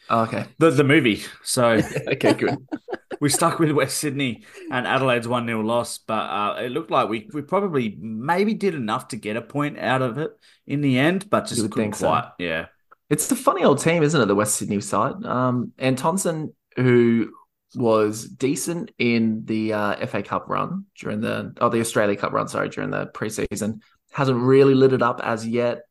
Oh, 0.09 0.23
okay. 0.23 0.47
The, 0.59 0.71
the 0.71 0.85
movie. 0.85 1.23
So 1.43 1.81
Okay, 2.09 2.35
good. 2.35 2.57
we 3.21 3.29
stuck 3.29 3.59
with 3.59 3.71
West 3.73 3.99
Sydney 3.99 4.45
and 4.71 4.87
Adelaide's 4.87 5.29
1 5.29 5.47
0 5.47 5.63
loss, 5.63 5.99
but 5.99 6.15
uh, 6.15 6.57
it 6.61 6.71
looked 6.71 6.91
like 6.91 7.09
we, 7.09 7.29
we 7.33 7.43
probably 7.43 7.97
maybe 8.01 8.55
did 8.55 8.75
enough 8.75 9.09
to 9.09 9.17
get 9.17 9.37
a 9.37 9.43
point 9.43 9.79
out 9.79 10.03
of 10.03 10.19
it 10.19 10.31
in 10.67 10.81
the 10.81 10.99
end, 10.99 11.29
but 11.31 11.47
just 11.47 11.71
couldn't 11.71 11.73
think 11.73 11.95
so. 11.95 12.09
quite. 12.09 12.29
Yeah. 12.39 12.67
It's 13.09 13.29
the 13.29 13.37
funny 13.37 13.63
old 13.65 13.81
team, 13.81 14.03
isn't 14.03 14.21
it? 14.21 14.27
The 14.27 14.35
West 14.35 14.57
Sydney 14.57 14.81
side. 14.81 15.25
Um, 15.25 15.73
and 15.79 15.97
Thompson, 15.97 16.53
who 16.77 17.31
was 17.77 18.25
decent 18.25 18.91
in 18.99 19.45
the 19.45 19.75
uh, 19.75 20.07
FA 20.07 20.23
Cup 20.23 20.49
run 20.49 20.87
during 20.99 21.21
the 21.21 21.53
oh 21.61 21.69
the 21.69 21.81
Australia 21.81 22.17
Cup 22.17 22.33
run, 22.33 22.49
sorry, 22.49 22.69
during 22.69 22.91
the 22.91 23.07
preseason, 23.07 23.81
hasn't 24.13 24.39
really 24.39 24.75
lit 24.75 24.93
it 24.93 25.03
up 25.03 25.21
as 25.23 25.47
yet. 25.47 25.83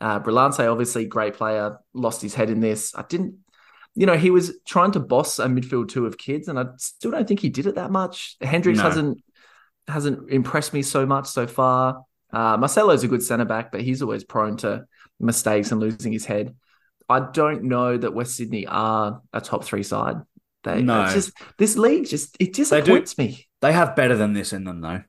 Uh, 0.00 0.20
Brillante, 0.20 0.70
obviously 0.70 1.06
great 1.06 1.34
player, 1.34 1.78
lost 1.94 2.22
his 2.22 2.34
head 2.34 2.50
in 2.50 2.60
this. 2.60 2.94
I 2.94 3.04
didn't, 3.08 3.36
you 3.94 4.06
know, 4.06 4.16
he 4.16 4.30
was 4.30 4.58
trying 4.66 4.92
to 4.92 5.00
boss 5.00 5.38
a 5.38 5.46
midfield 5.46 5.88
two 5.88 6.06
of 6.06 6.18
kids, 6.18 6.48
and 6.48 6.58
I 6.58 6.66
still 6.76 7.10
don't 7.10 7.26
think 7.26 7.40
he 7.40 7.48
did 7.48 7.66
it 7.66 7.76
that 7.76 7.90
much. 7.90 8.36
Hendricks 8.40 8.78
No. 8.78 8.84
hasn't 8.84 9.22
hasn't 9.86 10.30
impressed 10.30 10.74
me 10.74 10.82
so 10.82 11.06
much 11.06 11.28
so 11.28 11.46
far. 11.46 12.04
Uh, 12.32 12.56
Marcelo's 12.58 13.04
a 13.04 13.08
good 13.08 13.22
centre 13.22 13.46
back, 13.46 13.72
but 13.72 13.80
he's 13.80 14.02
always 14.02 14.22
prone 14.22 14.56
to 14.58 14.84
mistakes 15.18 15.72
and 15.72 15.80
losing 15.80 16.12
his 16.12 16.26
head. 16.26 16.54
I 17.08 17.20
don't 17.20 17.64
know 17.64 17.96
that 17.96 18.12
West 18.12 18.36
Sydney 18.36 18.66
are 18.66 19.22
a 19.32 19.40
top 19.40 19.64
three 19.64 19.82
side. 19.82 20.16
They 20.74 20.82
No. 20.82 21.04
it's 21.04 21.14
just 21.14 21.32
this 21.56 21.76
league 21.76 22.06
just 22.06 22.36
it 22.40 22.54
They 22.54 22.80
do. 22.82 23.04
me. 23.16 23.46
They 23.60 23.72
have 23.72 23.96
better 23.96 24.16
than 24.16 24.32
this 24.32 24.52
in 24.52 24.64
them, 24.64 24.80
though. 24.80 25.02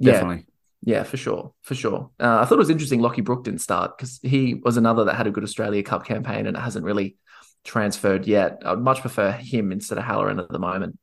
Definitely. 0.00 0.46
yeah, 0.82 1.02
for 1.04 1.16
sure, 1.16 1.52
for 1.62 1.74
sure. 1.74 2.10
Uh, 2.18 2.40
I 2.40 2.44
thought 2.44 2.54
it 2.54 2.58
was 2.58 2.70
interesting. 2.70 3.00
Lockie 3.00 3.20
Brook 3.20 3.44
didn't 3.44 3.60
start 3.60 3.96
because 3.96 4.18
he 4.22 4.54
was 4.54 4.76
another 4.76 5.04
that 5.04 5.14
had 5.14 5.26
a 5.26 5.30
good 5.30 5.44
Australia 5.44 5.82
Cup 5.82 6.04
campaign 6.04 6.46
and 6.46 6.56
it 6.56 6.60
hasn't 6.60 6.84
really 6.84 7.16
transferred 7.64 8.26
yet. 8.26 8.60
I'd 8.64 8.78
much 8.78 9.00
prefer 9.00 9.30
him 9.32 9.70
instead 9.70 9.98
of 9.98 10.04
Halloran 10.04 10.40
at 10.40 10.48
the 10.48 10.58
moment. 10.58 10.98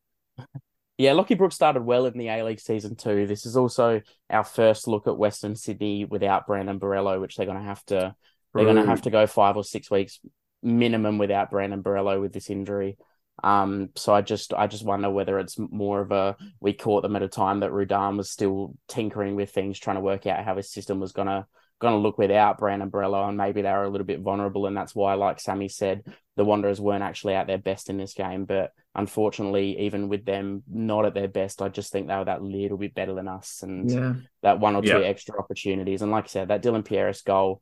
Yeah, 0.97 1.13
Lockie 1.13 1.35
Brooks 1.35 1.55
started 1.55 1.83
well 1.83 2.05
in 2.07 2.17
the 2.17 2.27
A 2.27 2.43
League 2.43 2.59
season 2.59 2.95
two. 2.97 3.25
This 3.25 3.45
is 3.45 3.55
also 3.55 4.01
our 4.29 4.43
first 4.43 4.85
look 4.85 5.07
at 5.07 5.17
Western 5.17 5.55
Sydney 5.55 6.03
without 6.03 6.45
Brandon 6.45 6.77
Borello, 6.77 7.21
which 7.21 7.37
they're 7.37 7.45
going 7.45 7.57
to 7.57 7.63
have 7.63 7.85
to 7.85 8.15
they're 8.53 8.65
going 8.65 8.75
to 8.75 8.85
have 8.85 9.03
to 9.03 9.11
go 9.11 9.25
five 9.27 9.55
or 9.55 9.63
six 9.63 9.89
weeks 9.89 10.19
minimum 10.61 11.17
without 11.19 11.51
Brandon 11.51 11.81
Borello 11.81 12.19
with 12.19 12.33
this 12.33 12.49
injury. 12.49 12.97
Um, 13.43 13.89
so 13.95 14.13
I 14.13 14.21
just 14.21 14.53
I 14.53 14.67
just 14.67 14.85
wonder 14.85 15.09
whether 15.09 15.39
it's 15.39 15.57
more 15.57 16.01
of 16.01 16.11
a 16.11 16.35
we 16.59 16.73
caught 16.73 17.01
them 17.03 17.15
at 17.15 17.23
a 17.23 17.27
time 17.27 17.61
that 17.61 17.71
Rudan 17.71 18.17
was 18.17 18.29
still 18.29 18.75
tinkering 18.87 19.35
with 19.35 19.51
things, 19.51 19.79
trying 19.79 19.97
to 19.97 20.01
work 20.01 20.27
out 20.27 20.43
how 20.43 20.55
his 20.55 20.71
system 20.71 20.99
was 20.99 21.11
gonna 21.11 21.47
gonna 21.79 21.97
look 21.97 22.17
without 22.17 22.57
Brandon 22.57 22.91
Borello, 22.91 23.27
and 23.27 23.37
maybe 23.37 23.61
they 23.61 23.71
were 23.71 23.83
a 23.83 23.89
little 23.89 24.05
bit 24.07 24.19
vulnerable, 24.19 24.65
and 24.65 24.75
that's 24.75 24.93
why, 24.93 25.13
like 25.13 25.39
Sammy 25.39 25.69
said, 25.69 26.03
the 26.35 26.43
Wanderers 26.43 26.81
weren't 26.81 27.03
actually 27.03 27.35
at 27.35 27.47
their 27.47 27.57
best 27.57 27.89
in 27.89 27.97
this 27.97 28.13
game. 28.13 28.43
But 28.45 28.71
unfortunately, 28.95 29.79
even 29.79 30.09
with 30.09 30.25
them 30.25 30.63
not 30.69 31.05
at 31.05 31.13
their 31.13 31.29
best, 31.29 31.61
I 31.61 31.69
just 31.69 31.91
think 31.91 32.07
they 32.07 32.15
were 32.17 32.25
that 32.25 32.43
little 32.43 32.77
bit 32.77 32.93
better 32.93 33.13
than 33.13 33.29
us 33.29 33.63
and 33.63 33.89
Yeah. 33.89 34.13
that 34.41 34.59
one 34.59 34.75
or 34.75 34.81
two 34.81 34.87
Yeah. 34.87 34.97
extra 34.99 35.39
opportunities. 35.39 36.01
And 36.01 36.11
like 36.11 36.25
I 36.25 36.27
said, 36.27 36.47
that 36.49 36.61
Dylan 36.61 36.83
Pierias 36.83 37.23
goal, 37.23 37.61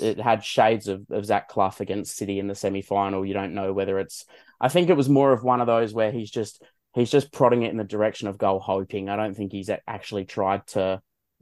it 0.00 0.18
had 0.18 0.44
shades 0.44 0.88
of, 0.88 1.04
of 1.10 1.24
Zach 1.24 1.48
Clough 1.48 1.74
against 1.80 2.16
City 2.16 2.38
in 2.38 2.48
the 2.48 2.54
semi 2.54 2.82
final. 2.82 3.24
You 3.24 3.34
don't 3.34 3.54
know 3.54 3.72
whether 3.72 3.98
it's, 3.98 4.24
I 4.60 4.68
think 4.68 4.88
it 4.88 4.96
was 4.96 5.08
more 5.08 5.32
of 5.32 5.42
one 5.42 5.60
of 5.60 5.66
those 5.66 5.94
where 5.94 6.10
he's 6.12 6.30
just, 6.30 6.62
he's 6.94 7.10
just 7.10 7.32
prodding 7.32 7.62
it 7.62 7.70
in 7.70 7.76
the 7.76 7.84
direction 7.84 8.28
of 8.28 8.38
goal 8.38 8.58
hoping. 8.58 9.08
I 9.08 9.16
don't 9.16 9.36
think 9.36 9.52
he's 9.52 9.70
actually 9.86 10.24
tried 10.24 10.66
to 10.68 11.00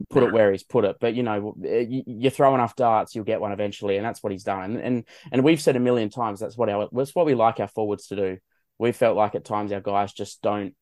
put 0.09 0.23
it 0.23 0.33
where 0.33 0.51
he's 0.51 0.63
put 0.63 0.85
it. 0.85 0.97
But 0.99 1.15
you 1.15 1.23
know, 1.23 1.55
eh, 1.65 1.85
you, 1.87 2.03
you 2.05 2.29
throw 2.29 2.53
enough 2.53 2.75
darts, 2.75 3.15
you'll 3.15 3.25
get 3.25 3.41
one 3.41 3.51
eventually, 3.51 3.97
and 3.97 4.05
that's 4.05 4.21
what 4.21 4.31
he's 4.31 4.43
done. 4.43 4.63
And 4.63 4.81
and 4.81 5.03
and 5.31 5.43
we've 5.43 5.61
said 5.61 5.75
a 5.75 5.79
million 5.79 6.09
times 6.09 6.39
that's 6.39 6.57
what 6.57 6.69
our 6.69 6.89
that's 6.91 7.15
what 7.15 7.25
we 7.25 7.35
like 7.35 7.59
our 7.59 7.67
forwards 7.67 8.07
to 8.07 8.15
do. 8.15 8.37
We 8.77 8.91
felt 8.91 9.17
like 9.17 9.35
at 9.35 9.45
times 9.45 9.71
our 9.71 9.81
guys 9.81 10.13
just 10.13 10.41
don't 10.41 10.75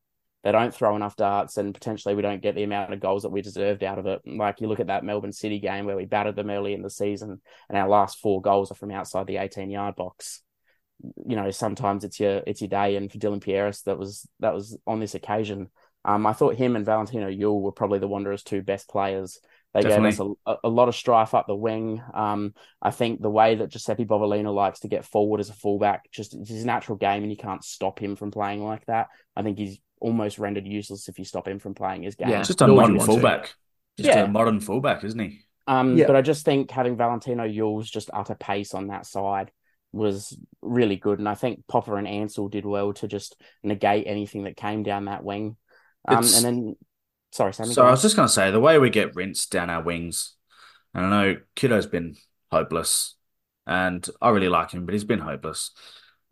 they 0.44 0.52
don't 0.52 0.74
throw 0.74 0.94
enough 0.94 1.16
darts, 1.16 1.56
and 1.56 1.72
potentially 1.72 2.14
we 2.14 2.22
don't 2.22 2.42
get 2.42 2.54
the 2.54 2.62
amount 2.62 2.92
of 2.92 3.00
goals 3.00 3.22
that 3.22 3.32
we 3.32 3.40
deserved 3.40 3.82
out 3.82 3.98
of 3.98 4.06
it. 4.06 4.20
Like 4.26 4.60
you 4.60 4.68
look 4.68 4.78
at 4.78 4.88
that 4.88 5.02
Melbourne 5.02 5.32
City 5.32 5.58
game 5.58 5.86
where 5.86 5.96
we 5.96 6.04
battered 6.04 6.36
them 6.36 6.50
early 6.50 6.74
in 6.74 6.82
the 6.82 6.90
season, 6.90 7.40
and 7.68 7.78
our 7.78 7.88
last 7.88 8.20
four 8.20 8.42
goals 8.42 8.70
are 8.70 8.76
from 8.76 8.90
outside 8.90 9.26
the 9.26 9.38
eighteen 9.38 9.70
yard 9.70 9.96
box. 9.96 10.42
You 11.26 11.34
know, 11.34 11.50
sometimes 11.50 12.04
it's 12.04 12.20
your 12.20 12.42
it's 12.46 12.60
your 12.60 12.68
day, 12.68 12.96
and 12.96 13.10
for 13.10 13.18
Dylan 13.18 13.42
Pierias, 13.42 13.82
that 13.84 13.98
was 13.98 14.28
that 14.40 14.54
was 14.54 14.78
on 14.86 15.00
this 15.00 15.14
occasion. 15.14 15.70
Um, 16.04 16.26
I 16.26 16.34
thought 16.34 16.56
him 16.56 16.76
and 16.76 16.84
Valentino 16.84 17.30
Yuel 17.30 17.62
were 17.62 17.72
probably 17.72 17.98
the 17.98 18.06
Wanderers' 18.08 18.42
two 18.42 18.60
best 18.60 18.88
players. 18.88 19.40
They 19.72 19.80
Definitely. 19.80 20.10
gave 20.10 20.20
us 20.20 20.36
a, 20.46 20.56
a 20.64 20.68
lot 20.68 20.88
of 20.88 20.94
strife 20.94 21.34
up 21.34 21.46
the 21.46 21.56
wing. 21.56 22.00
Um, 22.12 22.54
I 22.80 22.90
think 22.90 23.20
the 23.20 23.30
way 23.30 23.56
that 23.56 23.70
Giuseppe 23.70 24.04
Bovalina 24.04 24.54
likes 24.54 24.80
to 24.80 24.88
get 24.88 25.04
forward 25.04 25.40
as 25.40 25.48
a 25.48 25.54
fullback, 25.54 26.10
just 26.12 26.34
it's 26.34 26.50
his 26.50 26.64
natural 26.64 26.96
game, 26.96 27.22
and 27.22 27.32
you 27.32 27.36
can't 27.38 27.64
stop 27.64 27.98
him 27.98 28.14
from 28.14 28.30
playing 28.30 28.62
like 28.62 28.84
that. 28.86 29.08
I 29.34 29.42
think 29.42 29.58
he's 29.58 29.78
almost 30.04 30.38
rendered 30.38 30.66
useless 30.66 31.08
if 31.08 31.18
you 31.18 31.24
stop 31.24 31.48
him 31.48 31.58
from 31.58 31.74
playing 31.74 32.02
his 32.02 32.14
game. 32.14 32.28
Yeah. 32.28 32.42
Just 32.42 32.60
a 32.60 32.66
Nor 32.66 32.76
modern 32.76 32.96
want 32.96 33.06
to. 33.08 33.12
fullback. 33.14 33.54
Just 33.96 34.08
Yeah. 34.10 34.24
a 34.24 34.28
modern 34.28 34.60
fullback, 34.60 35.02
isn't 35.04 35.18
he? 35.18 35.40
Um, 35.66 35.96
Yeah. 35.96 36.06
but 36.06 36.16
I 36.16 36.20
just 36.22 36.44
think 36.44 36.70
having 36.70 36.96
Valentino 36.96 37.44
Yuel's 37.44 37.88
just 37.90 38.10
utter 38.12 38.34
pace 38.34 38.74
on 38.74 38.88
that 38.88 39.06
side 39.06 39.50
was 39.92 40.36
really 40.60 40.96
good, 40.96 41.20
and 41.20 41.28
I 41.28 41.34
think 41.34 41.66
Popper 41.68 41.96
and 41.96 42.06
Ansell 42.06 42.48
did 42.48 42.66
well 42.66 42.92
to 42.94 43.08
just 43.08 43.40
negate 43.62 44.06
anything 44.06 44.44
that 44.44 44.56
came 44.56 44.82
down 44.82 45.06
that 45.06 45.24
wing. 45.24 45.56
Um, 46.06 46.18
and 46.18 46.44
then, 46.44 46.76
sorry, 47.32 47.54
Sammy. 47.54 47.72
So 47.72 47.86
I 47.86 47.90
was 47.92 48.02
just 48.02 48.16
going 48.16 48.28
to 48.28 48.32
say 48.32 48.50
the 48.50 48.60
way 48.60 48.78
we 48.78 48.90
get 48.90 49.14
rinsed 49.16 49.50
down 49.52 49.70
our 49.70 49.82
wings, 49.82 50.34
and 50.92 51.06
I 51.06 51.10
know 51.10 51.36
Kitto's 51.54 51.86
been 51.86 52.16
hopeless, 52.50 53.14
and 53.66 54.06
I 54.20 54.30
really 54.30 54.48
like 54.50 54.72
him, 54.72 54.84
but 54.84 54.92
he's 54.92 55.04
been 55.04 55.20
hopeless. 55.20 55.70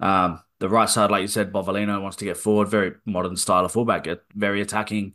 Um, 0.01 0.43
the 0.63 0.69
right 0.69 0.89
side, 0.89 1.11
like 1.11 1.23
you 1.23 1.29
said, 1.29 1.53
Bovalina 1.53 2.01
wants 2.01 2.17
to 2.19 2.25
get 2.25 2.37
forward, 2.37 2.69
very 2.69 2.93
modern 3.05 3.37
style 3.37 3.65
of 3.65 3.73
fullback, 3.73 4.07
very 4.33 4.61
attacking, 4.61 5.15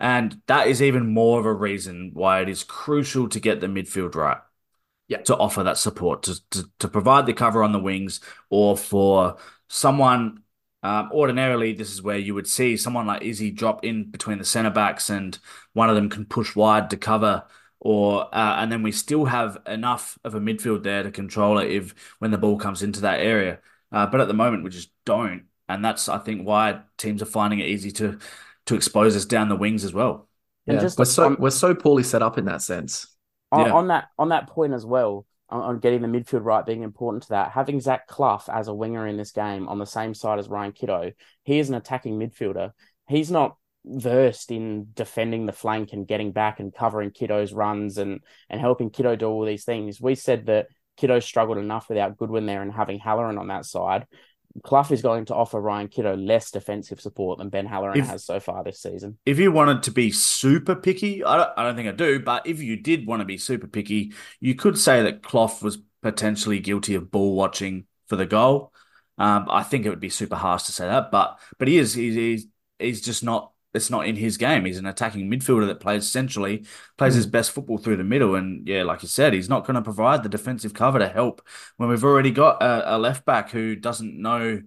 and 0.00 0.40
that 0.46 0.66
is 0.66 0.80
even 0.80 1.12
more 1.12 1.38
of 1.38 1.44
a 1.44 1.52
reason 1.52 2.12
why 2.14 2.40
it 2.40 2.48
is 2.48 2.64
crucial 2.64 3.28
to 3.28 3.38
get 3.38 3.60
the 3.60 3.66
midfield 3.66 4.14
right. 4.14 4.38
Yeah. 5.06 5.18
To 5.22 5.36
offer 5.36 5.62
that 5.62 5.76
support, 5.76 6.22
to, 6.24 6.40
to 6.50 6.70
to 6.80 6.88
provide 6.88 7.26
the 7.26 7.34
cover 7.34 7.62
on 7.62 7.72
the 7.72 7.78
wings, 7.78 8.20
or 8.48 8.76
for 8.78 9.36
someone 9.68 10.42
um, 10.82 11.10
ordinarily, 11.12 11.74
this 11.74 11.92
is 11.92 12.02
where 12.02 12.18
you 12.18 12.34
would 12.34 12.46
see 12.46 12.76
someone 12.78 13.06
like 13.06 13.22
Izzy 13.22 13.50
drop 13.50 13.84
in 13.84 14.10
between 14.10 14.38
the 14.38 14.44
centre 14.44 14.70
backs, 14.70 15.10
and 15.10 15.38
one 15.74 15.90
of 15.90 15.96
them 15.96 16.08
can 16.08 16.24
push 16.24 16.56
wide 16.56 16.88
to 16.90 16.96
cover, 16.96 17.44
or 17.80 18.34
uh, 18.34 18.56
and 18.58 18.72
then 18.72 18.82
we 18.82 18.92
still 18.92 19.26
have 19.26 19.58
enough 19.66 20.18
of 20.24 20.34
a 20.34 20.40
midfield 20.40 20.82
there 20.82 21.02
to 21.02 21.10
control 21.10 21.58
it 21.58 21.70
if 21.70 21.94
when 22.20 22.30
the 22.30 22.38
ball 22.38 22.58
comes 22.58 22.82
into 22.82 23.00
that 23.02 23.20
area. 23.20 23.60
Uh, 23.92 24.06
but 24.06 24.20
at 24.20 24.28
the 24.28 24.34
moment, 24.34 24.64
we 24.64 24.70
just 24.70 24.90
don't, 25.04 25.44
and 25.68 25.84
that's 25.84 26.08
I 26.08 26.18
think 26.18 26.46
why 26.46 26.80
teams 26.96 27.22
are 27.22 27.26
finding 27.26 27.60
it 27.60 27.66
easy 27.66 27.90
to 27.92 28.18
to 28.66 28.74
expose 28.74 29.16
us 29.16 29.24
down 29.24 29.48
the 29.48 29.56
wings 29.56 29.84
as 29.84 29.94
well. 29.94 30.28
And 30.66 30.76
Yeah. 30.76 30.82
just 30.82 30.98
we're 30.98 31.04
so 31.06 31.24
on- 31.26 31.36
we're 31.38 31.50
so 31.50 31.74
poorly 31.74 32.02
set 32.02 32.22
up 32.22 32.36
in 32.38 32.44
that 32.46 32.62
sense. 32.62 33.14
on, 33.50 33.66
Yeah. 33.66 33.72
on 33.72 33.88
that 33.88 34.08
on 34.18 34.28
that 34.28 34.46
point 34.48 34.74
as 34.74 34.84
well, 34.84 35.24
on, 35.48 35.60
on 35.62 35.78
getting 35.78 36.02
the 36.02 36.08
midfield 36.08 36.44
right 36.44 36.66
being 36.66 36.82
important 36.82 37.22
to 37.24 37.28
that, 37.30 37.52
having 37.52 37.80
Zach 37.80 38.06
Clough 38.06 38.42
as 38.52 38.68
a 38.68 38.74
winger 38.74 39.06
in 39.06 39.16
this 39.16 39.32
game 39.32 39.66
on 39.68 39.78
the 39.78 39.86
same 39.86 40.12
side 40.12 40.38
as 40.38 40.48
Ryan 40.50 40.72
Kitto, 40.72 41.12
he 41.44 41.58
is 41.58 41.70
an 41.70 41.74
attacking 41.74 42.18
midfielder. 42.18 42.72
He's 43.08 43.30
not 43.30 43.56
versed 43.86 44.50
in 44.50 44.88
defending 44.92 45.46
the 45.46 45.52
flank 45.52 45.94
and 45.94 46.06
getting 46.06 46.32
back 46.32 46.60
and 46.60 46.74
covering 46.74 47.10
Kitto's 47.10 47.54
runs 47.54 47.96
and 47.96 48.20
and 48.50 48.60
helping 48.60 48.90
Kitto 48.90 49.16
do 49.16 49.26
all 49.26 49.46
these 49.46 49.64
things. 49.64 49.98
We 49.98 50.14
said 50.14 50.44
that 50.46 50.66
Kitto 50.98 51.20
struggled 51.20 51.58
enough 51.58 51.88
without 51.88 52.16
Goodwin 52.16 52.46
there 52.46 52.62
and 52.62 52.72
having 52.72 52.98
Halloran 52.98 53.38
on 53.38 53.48
that 53.48 53.64
side. 53.64 54.06
Clough 54.62 54.90
is 54.90 55.02
going 55.02 55.26
to 55.26 55.34
offer 55.34 55.60
Ryan 55.60 55.88
Kitto 55.88 56.16
less 56.16 56.50
defensive 56.50 57.00
support 57.00 57.38
than 57.38 57.48
Ben 57.48 57.66
Halloran 57.66 57.98
If- 57.98 58.06
has 58.06 58.24
so 58.24 58.40
far 58.40 58.64
this 58.64 58.80
season. 58.80 59.18
If 59.24 59.38
you 59.38 59.52
wanted 59.52 59.84
to 59.84 59.90
be 59.90 60.10
super 60.10 60.74
picky, 60.74 61.24
I 61.24 61.36
don't, 61.36 61.50
I 61.56 61.62
don't 61.62 61.76
think 61.76 61.88
I 61.88 61.92
do, 61.92 62.20
but 62.20 62.46
if 62.46 62.60
you 62.60 62.76
did 62.76 63.06
want 63.06 63.20
to 63.20 63.26
be 63.26 63.38
super 63.38 63.66
picky, 63.66 64.12
you 64.40 64.54
could 64.54 64.78
say 64.78 65.02
that 65.02 65.22
Clough 65.22 65.58
was 65.62 65.78
potentially 66.02 66.60
guilty 66.60 66.94
of 66.94 67.10
ball 67.10 67.34
watching 67.34 67.86
for 68.08 68.16
the 68.16 68.26
goal. 68.26 68.72
Um, 69.18 69.46
I 69.50 69.62
think 69.62 69.84
it 69.84 69.90
would 69.90 70.00
be 70.00 70.10
super 70.10 70.36
harsh 70.36 70.64
to 70.64 70.72
say 70.72 70.86
that, 70.86 71.10
but 71.10 71.38
but 71.58 71.68
he 71.68 71.76
is 71.78 71.92
he's 71.94 72.14
he's, 72.14 72.46
he's 72.78 73.00
just 73.00 73.24
not. 73.24 73.52
It's 73.78 73.90
not 73.90 74.06
in 74.06 74.16
his 74.16 74.36
game. 74.36 74.64
He's 74.64 74.78
an 74.78 74.86
attacking 74.86 75.30
midfielder 75.30 75.66
that 75.68 75.80
plays 75.80 76.06
centrally, 76.06 76.66
plays 76.98 77.14
his 77.14 77.24
hmm. 77.24 77.30
best 77.30 77.52
football 77.52 77.78
through 77.78 77.96
the 77.96 78.04
middle, 78.04 78.34
and 78.34 78.68
yeah, 78.68 78.82
like 78.82 79.02
you 79.02 79.08
said, 79.08 79.32
he's 79.32 79.48
not 79.48 79.66
going 79.66 79.76
to 79.76 79.82
provide 79.82 80.22
the 80.22 80.28
defensive 80.28 80.74
cover 80.74 80.98
to 80.98 81.08
help 81.08 81.40
when 81.76 81.88
we've 81.88 82.04
already 82.04 82.30
got 82.30 82.62
a, 82.62 82.96
a 82.96 82.98
left 82.98 83.24
back 83.24 83.50
who 83.50 83.74
doesn't 83.74 84.20
know 84.20 84.60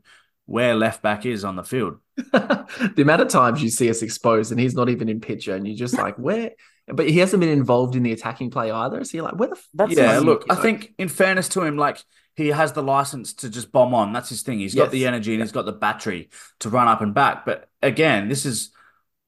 where 0.45 0.75
left 0.75 1.01
back 1.01 1.25
is 1.25 1.45
on 1.45 1.55
the 1.55 1.63
field. 1.63 1.99
the 2.15 2.93
amount 2.97 3.21
of 3.21 3.29
times 3.29 3.63
you 3.63 3.69
see 3.69 3.89
us 3.89 4.01
exposed 4.01 4.51
and 4.51 4.59
he's 4.59 4.75
not 4.75 4.89
even 4.89 5.07
in 5.07 5.21
picture, 5.21 5.55
and 5.55 5.67
you're 5.67 5.77
just 5.77 5.97
like, 5.97 6.15
where? 6.17 6.51
But 6.87 7.07
he 7.07 7.19
hasn't 7.19 7.39
been 7.39 7.49
involved 7.49 7.95
in 7.95 8.03
the 8.03 8.11
attacking 8.11 8.49
play 8.49 8.71
either. 8.71 9.03
So 9.03 9.17
you're 9.17 9.25
like, 9.25 9.37
where 9.37 9.49
the? 9.49 9.55
F- 9.55 9.67
That's 9.73 9.95
yeah, 9.95 10.19
look, 10.19 10.45
I 10.49 10.55
think 10.55 10.93
in 10.97 11.07
fairness 11.07 11.47
to 11.49 11.61
him, 11.61 11.77
like 11.77 12.03
he 12.35 12.47
has 12.47 12.73
the 12.73 12.83
license 12.83 13.33
to 13.33 13.49
just 13.49 13.71
bomb 13.71 13.93
on. 13.93 14.13
That's 14.13 14.29
his 14.29 14.41
thing. 14.41 14.59
He's 14.59 14.75
got 14.75 14.91
the 14.91 15.05
energy 15.05 15.33
and 15.33 15.41
he's 15.41 15.51
got 15.51 15.65
the 15.65 15.73
battery 15.73 16.29
to 16.59 16.69
run 16.69 16.87
up 16.87 17.01
and 17.01 17.13
back. 17.13 17.45
But 17.45 17.69
again, 17.81 18.29
this 18.29 18.45
is, 18.45 18.70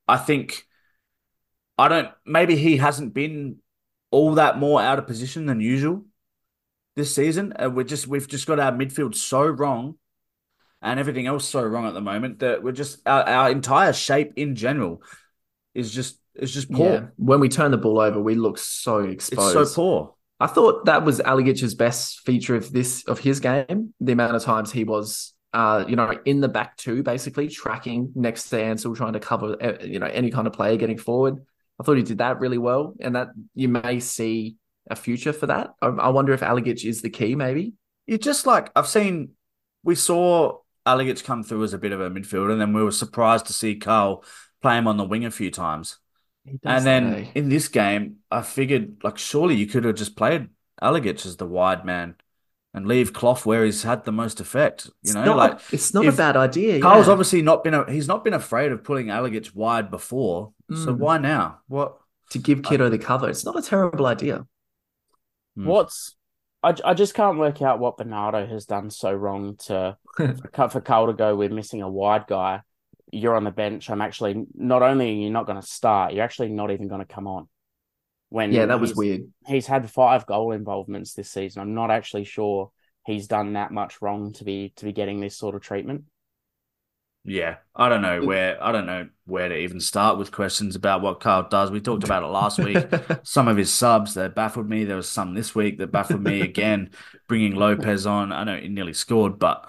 I 0.08 0.18
think, 0.18 0.64
I 1.78 1.88
don't. 1.88 2.10
Maybe 2.26 2.56
he 2.56 2.78
hasn't 2.78 3.14
been 3.14 3.58
all 4.12 4.36
that 4.36 4.58
more 4.60 4.82
out 4.82 5.00
of 5.00 5.08
position 5.08 5.46
than 5.46 5.60
usual 5.60 6.06
this 6.96 7.16
season. 7.16 7.54
Uh, 7.62 7.70
we're 7.70 7.84
just 7.84 8.08
we've 8.08 8.28
just 8.28 8.46
got 8.46 8.60
our 8.60 8.72
midfield 8.72 9.16
so 9.16 9.46
wrong, 9.46 9.96
and 10.82 11.00
everything 11.00 11.26
else 11.28 11.48
so 11.48 11.64
wrong 11.64 11.88
at 11.88 11.94
the 11.94 12.02
moment 12.02 12.40
that 12.40 12.62
we're 12.62 12.72
just 12.74 13.00
our, 13.08 13.24
our 13.24 13.50
entire 13.52 13.94
shape 13.94 14.34
in 14.36 14.56
general 14.56 15.02
is 15.74 15.92
just 15.92 16.20
is 16.36 16.54
just 16.54 16.72
poor. 16.72 16.94
Yeah. 16.94 17.06
When 17.16 17.40
we 17.40 17.50
turn 17.50 17.72
the 17.72 17.78
ball 17.78 18.00
over, 18.00 18.22
we 18.22 18.36
look 18.36 18.58
so 18.58 19.00
It's 19.00 19.30
exposed. 19.30 19.74
so 19.74 19.76
poor. 19.76 20.16
I 20.40 20.48
thought 20.48 20.86
that 20.86 21.06
was 21.06 21.20
Alagich's 21.20 21.74
best 21.74 22.20
feature 22.26 22.56
of 22.56 22.72
this 22.72 23.04
of 23.06 23.20
his 23.20 23.40
game. 23.40 23.94
The 24.02 24.12
amount 24.12 24.36
of 24.36 24.44
times 24.44 24.72
he 24.72 24.84
was, 24.84 25.34
uh, 25.54 25.86
you 25.88 25.96
know, 25.96 26.18
in 26.26 26.42
the 26.42 26.48
back 26.48 26.78
two, 26.78 27.04
basically 27.04 27.48
tracking 27.48 28.12
next 28.16 28.50
to 28.50 28.62
Ansell, 28.62 28.96
trying 28.96 29.14
to 29.14 29.20
cover, 29.20 29.56
uh, 29.62 29.84
you 29.84 30.00
know, 30.00 30.08
any 30.08 30.32
kind 30.32 30.48
of 30.48 30.54
player 30.54 30.78
getting 30.78 30.98
forward. 30.98 31.46
I 31.80 31.84
thought 31.84 31.98
he 31.98 32.04
did 32.04 32.18
that 32.20 32.40
really 32.40 32.58
well, 32.58 32.96
and 33.00 33.16
that 33.16 33.30
you 33.54 33.70
may 33.70 34.00
see 34.00 34.56
a 34.90 34.96
future 34.96 35.34
for 35.34 35.48
that. 35.48 35.74
I, 35.82 35.88
I 35.88 36.10
wonder 36.10 36.34
if 36.34 36.42
Alagich 36.42 36.86
is 36.86 37.02
the 37.02 37.10
key, 37.10 37.36
maybe. 37.36 37.74
You 38.08 38.18
just 38.18 38.46
like 38.46 38.72
I've 38.76 38.88
seen, 38.88 39.32
we 39.84 39.96
saw 39.96 40.58
Alagich 40.86 41.24
come 41.24 41.44
through 41.44 41.64
as 41.64 41.74
a 41.74 41.78
bit 41.78 41.92
of 41.92 42.02
a 42.02 42.10
midfielder, 42.10 42.52
and 42.52 42.62
then 42.62 42.74
we 42.74 42.84
were 42.84 42.92
surprised 42.92 43.46
to 43.48 43.54
see 43.54 43.76
Carl 43.76 44.24
play 44.62 44.78
him 44.78 44.88
on 44.88 44.98
the 44.98 45.04
wing 45.04 45.26
a 45.26 45.32
few 45.32 45.52
times. 45.52 46.00
And 46.64 46.86
then 46.86 47.30
in 47.36 47.48
this 47.48 47.70
game, 47.70 48.18
I 48.30 48.42
figured 48.42 48.98
like 49.04 49.18
surely 49.18 49.56
you 49.56 49.68
could 49.68 49.86
have 49.86 49.96
just 49.96 50.18
played 50.18 50.50
Alagich 50.82 51.26
as 51.26 51.38
the 51.38 51.46
wide 51.46 51.86
man 51.86 52.16
and 52.74 52.88
leave 52.88 53.14
Clough 53.14 53.36
where 53.44 53.64
he's 53.66 53.84
had 53.84 54.04
the 54.06 54.12
most 54.12 54.40
effect. 54.40 54.86
You 54.86 54.92
It's 55.04 55.14
know, 55.14 55.24
not, 55.24 55.38
like 55.38 55.60
it's 55.72 55.94
not 55.94 56.08
a 56.08 56.12
bad 56.12 56.36
idea. 56.38 56.82
Carl's 56.82 57.08
yeah. 57.08 57.14
obviously 57.14 57.42
not 57.42 57.64
been 57.64 57.74
a 57.74 57.92
he's 57.92 58.08
not 58.08 58.24
been 58.24 58.34
afraid 58.34 58.72
of 58.72 58.84
pulling 58.84 59.08
Alagich 59.08 59.54
wide 59.56 59.92
before. 59.92 60.54
So 60.74 60.94
Mm. 60.94 60.98
why 60.98 61.18
now? 61.18 61.60
What? 61.68 61.98
to 62.32 62.40
give 62.40 62.64
Kitto 62.64 62.90
the 62.90 62.98
cover. 62.98 63.30
It's 63.30 63.46
not 63.46 63.58
a 63.58 63.62
terrible 63.62 64.08
idea. 64.08 64.48
Hmm. 65.56 65.68
What's 65.68 66.16
I, 66.64 66.76
I 66.84 66.94
just 66.94 67.14
can't 67.14 67.38
work 67.38 67.62
out 67.62 67.80
what 67.80 67.98
Bernardo 67.98 68.46
has 68.48 68.66
done 68.66 68.90
so 68.90 69.12
wrong 69.14 69.58
to 69.68 69.98
for, 70.18 70.70
for 70.70 70.82
Carl 70.82 71.08
to 71.08 71.14
go 71.14 71.36
We're 71.36 71.50
missing 71.50 71.82
a 71.82 71.90
wide 71.90 72.26
guy. 72.28 72.62
You're 73.12 73.36
on 73.36 73.44
the 73.44 73.52
bench. 73.52 73.90
I'm 73.90 74.02
actually 74.02 74.46
not 74.56 74.82
only 74.82 75.14
you're 75.22 75.32
not 75.32 75.46
going 75.46 75.62
to 75.62 75.68
start, 75.68 76.14
you're 76.14 76.24
actually 76.24 76.50
not 76.50 76.72
even 76.72 76.88
going 76.88 77.02
to 77.06 77.14
come 77.14 77.28
on. 77.28 77.48
When 78.34 78.52
Yeah, 78.52 78.66
that 78.66 78.80
was 78.80 78.96
weird. 78.96 79.32
He's 79.46 79.68
had 79.68 79.88
five 79.92 80.26
goal 80.26 80.54
involvements 80.54 81.14
this 81.14 81.30
season. 81.30 81.62
I'm 81.62 81.76
not 81.76 81.92
actually 81.92 82.24
sure 82.24 82.72
he's 83.06 83.28
done 83.28 83.54
that 83.54 83.72
much 83.72 84.02
wrong 84.02 84.34
to 84.34 84.44
be 84.44 84.74
to 84.78 84.86
be 84.86 84.92
getting 84.92 85.20
this 85.20 85.38
sort 85.38 85.54
of 85.54 85.62
treatment. 85.62 86.06
Yeah, 87.24 87.58
I 87.76 87.90
don't 87.90 88.02
know 88.02 88.24
where 88.24 88.62
I 88.62 88.72
don't 88.72 88.88
know 88.88 89.08
where 89.26 89.50
to 89.50 89.56
even 89.56 89.80
start 89.80 90.18
with 90.18 90.32
questions 90.32 90.76
about 90.76 91.04
what 91.04 91.20
Carl 91.20 91.48
does. 91.48 91.70
We 91.70 91.80
talked 91.80 92.04
about 92.04 92.24
it 92.24 92.28
last 92.30 92.58
week. 92.58 92.84
Some 93.24 93.48
of 93.48 93.56
his 93.56 93.72
subs 93.72 94.16
that 94.16 94.34
baffled 94.34 94.68
me. 94.68 94.84
There 94.84 94.98
was 94.98 95.08
some 95.08 95.36
this 95.36 95.54
week 95.54 95.78
that 95.78 95.92
baffled 95.92 96.24
me 96.24 96.42
again. 96.42 96.90
Bringing 97.28 97.54
Lopez 97.54 98.08
on, 98.08 98.32
I 98.32 98.44
know 98.46 98.58
he 98.58 98.68
nearly 98.68 98.94
scored, 98.94 99.38
but 99.38 99.64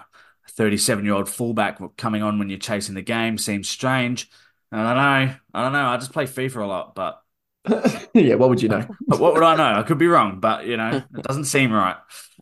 37 0.53 1.05
year 1.05 1.13
old 1.13 1.29
fullback 1.29 1.81
coming 1.99 2.23
on 2.23 2.39
when 2.39 2.49
you're 2.49 2.59
chasing 2.59 2.95
the 2.95 3.03
game 3.03 3.37
seems 3.37 3.69
strange. 3.69 4.31
I 4.73 4.79
don't 4.79 4.97
know. 4.97 5.35
I 5.53 5.63
don't 5.63 5.73
know. 5.73 5.87
I 5.87 5.99
just 5.99 6.15
play 6.15 6.25
FIFA 6.25 6.63
a 6.63 6.67
lot, 6.67 6.95
but 6.95 7.21
yeah, 8.15 8.35
what 8.35 8.49
would 8.51 8.63
you 8.63 8.69
know? 8.69 8.87
what 9.07 9.35
would 9.35 9.43
I 9.43 9.57
know? 9.57 9.79
I 9.79 9.83
could 9.83 9.99
be 9.99 10.07
wrong, 10.07 10.41
but 10.41 10.67
you 10.67 10.77
know, 10.77 11.03
it 11.17 11.23
doesn't 11.23 11.45
seem 11.45 11.73
right. 11.73 11.97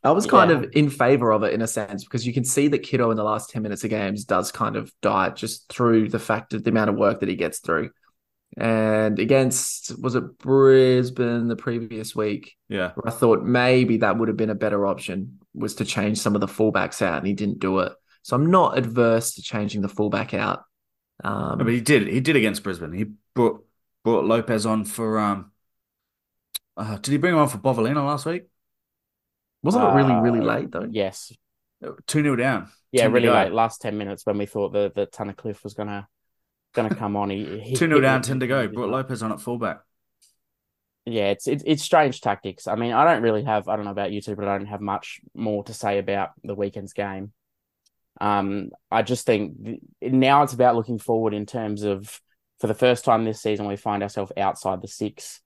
I 0.05 0.11
was 0.11 0.26
kind 0.26 0.50
Yeah. 0.50 0.57
of 0.59 0.71
in 0.73 0.91
favor 0.91 1.33
of 1.33 1.45
it 1.45 1.55
in 1.55 1.62
a 1.62 1.67
sense 1.69 2.02
because 2.02 2.26
you 2.26 2.33
can 2.33 2.45
see 2.45 2.67
that 2.69 2.81
Kitto 2.81 3.11
in 3.12 3.17
the 3.17 3.23
last 3.23 3.50
10 3.50 3.62
minutes 3.62 3.85
of 3.85 3.91
games 3.91 4.25
does 4.25 4.50
kind 4.50 4.75
of 4.75 4.93
die 5.00 5.31
just 5.31 5.69
through 5.69 6.09
the 6.09 6.19
fact 6.19 6.55
of 6.55 6.64
the 6.64 6.71
amount 6.71 6.91
of 6.91 6.97
work 6.97 7.21
that 7.21 7.29
he 7.29 7.37
gets 7.37 7.61
through. 7.61 7.91
And 8.57 9.19
against, 9.19 9.99
was 10.02 10.14
it 10.14 10.38
Brisbane 10.38 11.47
the 11.49 11.57
previous 11.57 12.14
week? 12.17 12.55
Yeah. 12.69 12.91
Where 12.95 13.07
I 13.14 13.17
thought 13.17 13.45
maybe 13.45 13.99
that 13.99 14.19
would 14.19 14.29
have 14.29 14.37
been 14.37 14.50
a 14.50 14.55
better 14.57 14.87
option 14.87 15.38
was 15.55 15.76
to 15.76 15.85
change 15.85 16.19
some 16.19 16.35
of 16.35 16.41
the 16.41 16.49
fullbacks 16.49 17.00
out 17.00 17.19
and 17.19 17.26
he 17.26 17.33
didn't 17.33 17.61
do 17.61 17.79
it. 17.79 17.93
So 18.23 18.37
I'm 18.37 18.50
not 18.50 18.76
adverse 18.76 19.35
to 19.35 19.43
changing 19.43 19.83
the 19.83 19.88
fullback 19.88 20.35
out. 20.35 20.64
Um, 21.25 21.59
But 21.59 21.69
he 21.69 21.81
did. 21.81 22.09
He 22.09 22.21
did 22.21 22.37
against 22.37 22.62
Brisbane. 22.62 22.93
He 22.93 23.07
brought 23.35 23.64
brought 24.05 24.25
Lopez 24.25 24.67
on 24.67 24.85
for 24.85 25.19
um. 25.19 25.51
Uh, 26.77 26.97
did 26.97 27.13
he 27.13 27.19
bring 27.19 27.35
him 27.35 27.41
on 27.41 27.49
for 27.49 27.59
Bovalina 27.59 28.05
last 28.05 28.25
week? 28.27 28.45
wasn't 29.63 29.85
it 29.85 29.93
really, 29.95 30.15
really 30.15 30.41
Uh, 30.41 30.43
late 30.55 30.71
though? 30.73 30.89
Yes. 30.91 31.33
Two 32.07 32.23
0 32.23 32.37
down. 32.37 32.69
Yeah, 32.91 33.03
10 33.03 33.11
to 33.11 33.15
really 33.15 33.27
go. 33.29 33.35
late. 33.35 33.53
Last 33.53 33.81
ten 33.81 33.99
minutes 33.99 34.25
when 34.25 34.39
we 34.39 34.47
thought 34.47 34.73
the 34.73 34.93
the 34.95 35.07
Tunnicliffe 35.07 35.63
was 35.65 35.75
gonna 35.75 36.09
gonna 36.75 36.95
come 36.95 37.17
on. 37.17 37.31
He, 37.31 37.61
he 37.61 37.75
Two 37.77 37.87
0 37.87 38.01
down, 38.01 38.23
ten 38.23 38.41
to 38.41 38.47
go. 38.47 38.67
Brought 38.69 38.91
Lopez 38.91 39.23
on 39.23 39.33
at 39.33 39.41
fullback. 39.41 39.81
Yeah, 41.05 41.31
it's 41.31 41.49
it's 41.49 41.65
it's 41.67 41.83
strange 41.83 42.21
tactics. 42.21 42.67
I 42.69 42.77
mean, 42.77 42.93
I 42.93 43.05
don't 43.05 43.23
really 43.23 43.43
have 43.43 43.69
I 43.69 43.75
don't 43.77 43.85
know 43.85 43.91
about 43.91 44.13
you 44.13 44.21
two, 44.21 44.37
but 44.37 44.47
I 44.47 44.57
don't 44.57 44.69
have 44.69 44.81
much 44.81 45.21
more 45.35 45.65
to 45.65 45.75
say 45.75 45.99
about 45.99 46.31
the 46.45 46.55
weekend's 46.55 46.93
game. 46.93 47.33
Um, 48.21 48.71
I 48.91 49.03
just 49.03 49.27
think 49.27 49.65
th- 49.65 49.81
now 50.01 50.43
it's 50.45 50.53
about 50.53 50.77
looking 50.77 50.99
forward 50.99 51.35
in 51.35 51.45
terms 51.47 51.83
of 51.83 52.21
for 52.62 52.69
the 52.69 52.75
first 52.75 53.04
time 53.04 53.25
this 53.25 53.42
season 53.42 53.66
we 53.66 53.75
find 53.75 54.04
ourselves 54.04 54.31
outside 54.37 54.81
the 54.81 54.87
six. 54.87 55.40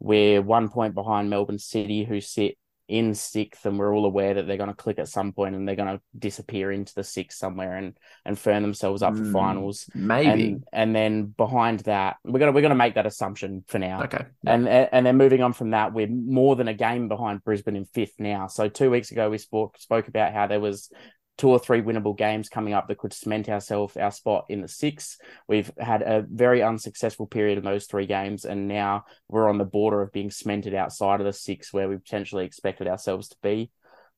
We're 0.00 0.40
one 0.40 0.70
point 0.70 0.94
behind 0.94 1.28
Melbourne 1.28 1.58
City, 1.58 2.02
who 2.02 2.22
sit 2.22 2.56
in 2.88 3.14
sixth, 3.14 3.66
and 3.66 3.78
we're 3.78 3.94
all 3.94 4.06
aware 4.06 4.32
that 4.32 4.46
they're 4.46 4.56
going 4.56 4.70
to 4.70 4.74
click 4.74 4.98
at 4.98 5.08
some 5.08 5.32
point 5.32 5.54
and 5.54 5.68
they're 5.68 5.76
going 5.76 5.98
to 5.98 6.02
disappear 6.18 6.72
into 6.72 6.94
the 6.94 7.04
six 7.04 7.38
somewhere 7.38 7.76
and 7.76 7.98
and 8.24 8.38
firm 8.38 8.62
themselves 8.62 9.02
up 9.02 9.14
for 9.18 9.22
Hmm, 9.22 9.32
finals. 9.34 9.86
Maybe. 9.94 10.28
And 10.30 10.64
and 10.72 10.96
then 10.96 11.26
behind 11.26 11.80
that, 11.80 12.16
we're 12.24 12.40
gonna 12.40 12.52
we're 12.52 12.62
gonna 12.62 12.74
make 12.74 12.94
that 12.94 13.04
assumption 13.04 13.64
for 13.68 13.78
now. 13.78 14.04
okay. 14.04 14.24
And 14.46 14.66
and 14.66 15.04
then 15.04 15.18
moving 15.18 15.42
on 15.42 15.52
from 15.52 15.72
that, 15.72 15.92
we're 15.92 16.08
more 16.08 16.56
than 16.56 16.68
a 16.68 16.74
game 16.74 17.08
behind 17.08 17.44
Brisbane 17.44 17.76
in 17.76 17.84
fifth 17.84 18.14
now. 18.18 18.46
So 18.46 18.70
two 18.70 18.90
weeks 18.90 19.10
ago, 19.12 19.28
we 19.28 19.36
spoke 19.36 19.76
spoke 19.76 20.08
about 20.08 20.32
how 20.32 20.46
there 20.46 20.58
was 20.58 20.90
two 21.38 21.48
or 21.48 21.58
three 21.58 21.80
winnable 21.80 22.16
games 22.16 22.48
coming 22.48 22.74
up 22.74 22.88
that 22.88 22.98
could 22.98 23.12
cement 23.12 23.48
ourselves 23.48 23.96
our 23.96 24.10
spot 24.10 24.44
in 24.48 24.60
the 24.60 24.68
six. 24.68 25.18
We've 25.48 25.70
had 25.78 26.02
a 26.02 26.24
very 26.30 26.62
unsuccessful 26.62 27.26
period 27.26 27.58
in 27.58 27.64
those 27.64 27.86
three 27.86 28.06
games, 28.06 28.44
and 28.44 28.68
now 28.68 29.04
we're 29.28 29.48
on 29.48 29.58
the 29.58 29.64
border 29.64 30.02
of 30.02 30.12
being 30.12 30.30
cemented 30.30 30.74
outside 30.74 31.20
of 31.20 31.26
the 31.26 31.32
six, 31.32 31.72
where 31.72 31.88
we 31.88 31.96
potentially 31.96 32.44
expected 32.44 32.86
ourselves 32.86 33.28
to 33.28 33.36
be. 33.42 33.70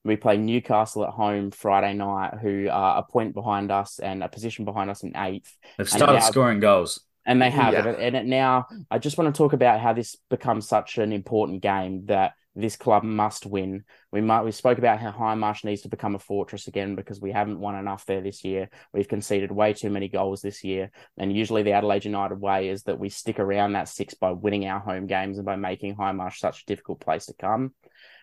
We 0.04 0.16
play 0.16 0.36
Newcastle 0.36 1.04
at 1.04 1.10
home 1.10 1.50
Friday 1.50 1.94
night, 1.94 2.34
who 2.42 2.68
are 2.70 2.98
a 2.98 3.02
point 3.10 3.32
behind 3.32 3.70
us 3.70 3.98
and 4.00 4.22
a 4.22 4.28
position 4.28 4.64
behind 4.66 4.90
us 4.90 5.02
in 5.02 5.16
eighth 5.16 5.56
They've 5.78 5.88
started 5.88 6.14
now- 6.14 6.18
scoring 6.20 6.60
goals. 6.60 7.00
and 7.26 7.40
they 7.40 7.48
have 7.48 7.72
Yeah. 7.72 7.88
it. 7.88 7.98
And 8.00 8.16
it 8.16 8.26
now, 8.26 8.66
I 8.90 8.98
just 8.98 9.16
want 9.16 9.34
to 9.34 9.38
talk 9.38 9.54
about 9.54 9.80
how 9.80 9.94
this 9.94 10.16
becomes 10.28 10.68
such 10.68 10.98
an 10.98 11.10
important 11.10 11.62
game 11.62 12.04
that 12.06 12.34
this 12.56 12.76
club 12.76 13.02
must 13.02 13.46
win. 13.46 13.84
We 14.12 14.20
might 14.20 14.42
we 14.42 14.52
spoke 14.52 14.78
about 14.78 15.00
how 15.00 15.10
Hindmarsh 15.10 15.64
needs 15.64 15.82
to 15.82 15.88
become 15.88 16.14
a 16.14 16.20
fortress 16.20 16.68
again 16.68 16.94
because 16.94 17.20
we 17.20 17.32
haven't 17.32 17.58
won 17.58 17.74
enough 17.74 18.06
there 18.06 18.20
this 18.20 18.44
year. 18.44 18.70
We've 18.92 19.08
conceded 19.08 19.50
way 19.50 19.72
too 19.72 19.90
many 19.90 20.08
goals 20.08 20.40
this 20.40 20.62
year, 20.62 20.90
and 21.18 21.34
usually 21.34 21.62
the 21.62 21.72
Adelaide 21.72 22.04
United 22.04 22.40
way 22.40 22.68
is 22.68 22.84
that 22.84 22.98
we 22.98 23.08
stick 23.08 23.38
around 23.38 23.72
that 23.72 23.88
six 23.88 24.14
by 24.14 24.32
winning 24.32 24.66
our 24.66 24.80
home 24.80 25.06
games 25.06 25.38
and 25.38 25.46
by 25.46 25.56
making 25.56 25.96
Hindmarsh 25.96 26.38
such 26.38 26.62
a 26.62 26.66
difficult 26.66 27.00
place 27.00 27.26
to 27.26 27.34
come. 27.34 27.74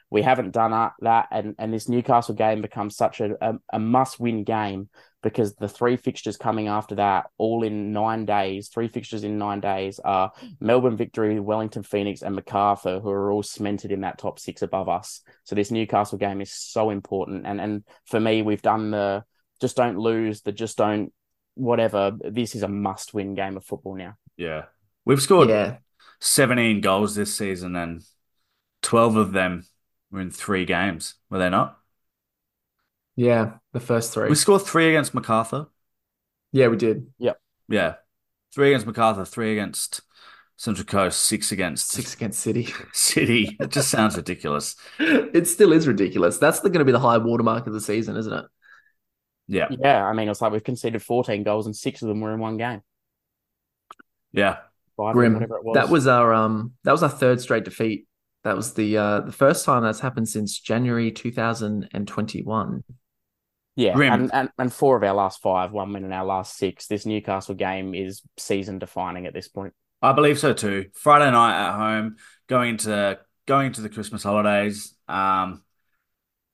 We 0.09 0.21
haven't 0.21 0.51
done 0.51 0.91
that, 0.99 1.27
and, 1.31 1.55
and 1.57 1.73
this 1.73 1.87
Newcastle 1.87 2.35
game 2.35 2.61
becomes 2.61 2.97
such 2.97 3.21
a, 3.21 3.35
a, 3.41 3.59
a 3.73 3.79
must 3.79 4.19
win 4.19 4.43
game 4.43 4.89
because 5.21 5.55
the 5.55 5.67
three 5.67 5.97
fixtures 5.97 6.37
coming 6.37 6.67
after 6.67 6.95
that, 6.95 7.25
all 7.37 7.63
in 7.63 7.93
nine 7.93 8.25
days, 8.25 8.69
three 8.69 8.87
fixtures 8.87 9.23
in 9.23 9.37
nine 9.37 9.59
days, 9.59 9.99
are 9.99 10.31
Melbourne 10.59 10.97
Victory, 10.97 11.39
Wellington 11.39 11.83
Phoenix, 11.83 12.21
and 12.21 12.35
Macarthur, 12.35 12.99
who 12.99 13.09
are 13.09 13.31
all 13.31 13.43
cemented 13.43 13.91
in 13.91 14.01
that 14.01 14.17
top 14.17 14.39
six 14.39 14.61
above 14.61 14.89
us. 14.89 15.21
So 15.43 15.55
this 15.55 15.71
Newcastle 15.71 16.17
game 16.17 16.41
is 16.41 16.51
so 16.51 16.89
important. 16.89 17.45
And 17.45 17.61
and 17.61 17.83
for 18.05 18.19
me, 18.19 18.41
we've 18.41 18.61
done 18.61 18.91
the 18.91 19.23
just 19.59 19.77
don't 19.77 19.97
lose, 19.97 20.41
the 20.41 20.51
just 20.51 20.77
don't 20.77 21.13
whatever. 21.55 22.11
This 22.19 22.55
is 22.55 22.63
a 22.63 22.67
must 22.67 23.13
win 23.13 23.35
game 23.35 23.57
of 23.57 23.65
football 23.65 23.95
now. 23.95 24.15
Yeah. 24.37 24.65
We've 25.05 25.21
scored 25.21 25.49
Yeah. 25.49 25.77
17 26.19 26.81
goals 26.81 27.15
this 27.15 27.35
season, 27.35 27.75
and 27.75 28.03
12 28.83 29.15
of 29.15 29.31
them 29.31 29.65
were 30.11 30.21
in 30.21 30.31
three 30.31 30.65
games, 30.65 31.15
were 31.29 31.39
they 31.39 31.49
not? 31.49 31.80
Yeah. 33.21 33.51
The 33.73 33.79
first 33.79 34.13
three. 34.13 34.29
We 34.29 34.35
scored 34.35 34.63
three 34.63 34.89
against 34.89 35.13
MacArthur. 35.13 35.67
Yeah, 36.51 36.67
we 36.67 36.77
did. 36.77 37.07
Yep. 37.19 37.39
Yeah. 37.69 37.95
Three 38.53 38.69
against 38.69 38.87
MacArthur, 38.87 39.25
three 39.25 39.51
against 39.51 40.01
Central 40.57 40.85
Coast, 40.85 41.21
six 41.21 41.51
against 41.51 41.89
Six 41.89 42.15
against 42.15 42.39
City. 42.39 42.73
City. 42.93 43.55
It 43.59 43.69
just 43.69 43.89
sounds 43.89 44.17
ridiculous. 44.17 44.75
it 44.99 45.47
still 45.47 45.71
is 45.71 45.87
ridiculous. 45.87 46.39
That's 46.39 46.61
going 46.61 46.73
to 46.73 46.85
be 46.85 46.91
the 46.91 46.99
high 46.99 47.19
watermark 47.19 47.67
of 47.67 47.73
the 47.73 47.79
season, 47.79 48.17
isn't 48.17 48.33
it? 48.33 48.45
Yeah. 49.47 49.67
Yeah, 49.69 50.03
I 50.03 50.13
mean, 50.13 50.27
it's 50.27 50.41
like 50.41 50.51
we've 50.51 50.63
conceded 50.63 51.03
14 51.03 51.43
goals 51.43 51.67
and 51.67 51.75
six 51.75 52.01
of 52.01 52.07
them 52.07 52.21
were 52.21 52.33
in 52.33 52.39
one 52.39 52.57
game. 52.57 52.81
Yeah. 54.31 54.57
Five, 54.97 55.13
Grim. 55.13 55.35
whatever 55.35 55.57
it 55.57 55.63
was. 55.63 55.75
That 55.75 55.89
was 55.89 56.07
our 56.07 56.33
um 56.33 56.73
that 56.85 56.91
was 56.91 57.03
our 57.03 57.09
third 57.09 57.39
straight 57.39 57.65
defeat. 57.65 58.07
That 58.43 58.55
was 58.55 58.73
the 58.73 58.97
uh 58.97 59.19
the 59.21 59.31
first 59.31 59.63
time 59.63 59.83
that's 59.83 59.99
happened 59.99 60.27
since 60.27 60.59
January 60.59 61.11
2021. 61.11 62.83
Yeah, 63.75 63.93
Grim. 63.93 64.13
and, 64.13 64.33
and 64.33 64.49
and 64.57 64.73
four 64.73 64.97
of 64.97 65.03
our 65.03 65.13
last 65.13 65.41
five, 65.41 65.71
one 65.71 65.93
win 65.93 66.03
in 66.03 66.11
our 66.11 66.25
last 66.25 66.57
six. 66.57 66.87
This 66.87 67.05
Newcastle 67.05 67.55
game 67.55 67.95
is 67.95 68.21
season 68.37 68.79
defining 68.79 69.25
at 69.25 69.33
this 69.33 69.47
point. 69.47 69.73
I 70.01 70.13
believe 70.13 70.39
so 70.39 70.53
too. 70.53 70.87
Friday 70.93 71.31
night 71.31 71.67
at 71.67 71.75
home, 71.75 72.17
going 72.47 72.71
into 72.71 73.19
going 73.47 73.67
into 73.67 73.81
the 73.81 73.89
Christmas 73.89 74.23
holidays. 74.23 74.93
Um, 75.07 75.63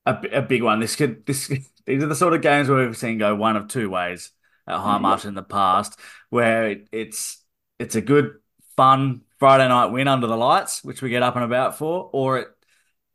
a, 0.05 0.17
a 0.31 0.41
big 0.41 0.63
one. 0.63 0.79
This 0.79 0.95
could 0.95 1.25
this 1.25 1.47
these 1.85 2.03
are 2.03 2.07
the 2.07 2.15
sort 2.15 2.33
of 2.33 2.41
games 2.41 2.69
where 2.69 2.85
we've 2.85 2.97
seen 2.97 3.17
go 3.17 3.35
one 3.35 3.55
of 3.55 3.67
two 3.67 3.89
ways 3.89 4.31
at 4.67 4.79
Hindmarsh 4.79 5.25
in 5.25 5.33
the 5.33 5.43
past, 5.43 5.99
where 6.29 6.69
it, 6.69 6.87
it's 6.91 7.43
it's 7.79 7.95
a 7.95 8.01
good 8.01 8.33
fun 8.75 9.21
Friday 9.39 9.67
night 9.67 9.87
win 9.87 10.07
under 10.07 10.27
the 10.27 10.37
lights, 10.37 10.83
which 10.83 11.01
we 11.01 11.09
get 11.09 11.23
up 11.23 11.35
and 11.35 11.45
about 11.45 11.77
for, 11.77 12.09
or 12.13 12.39
it 12.39 12.47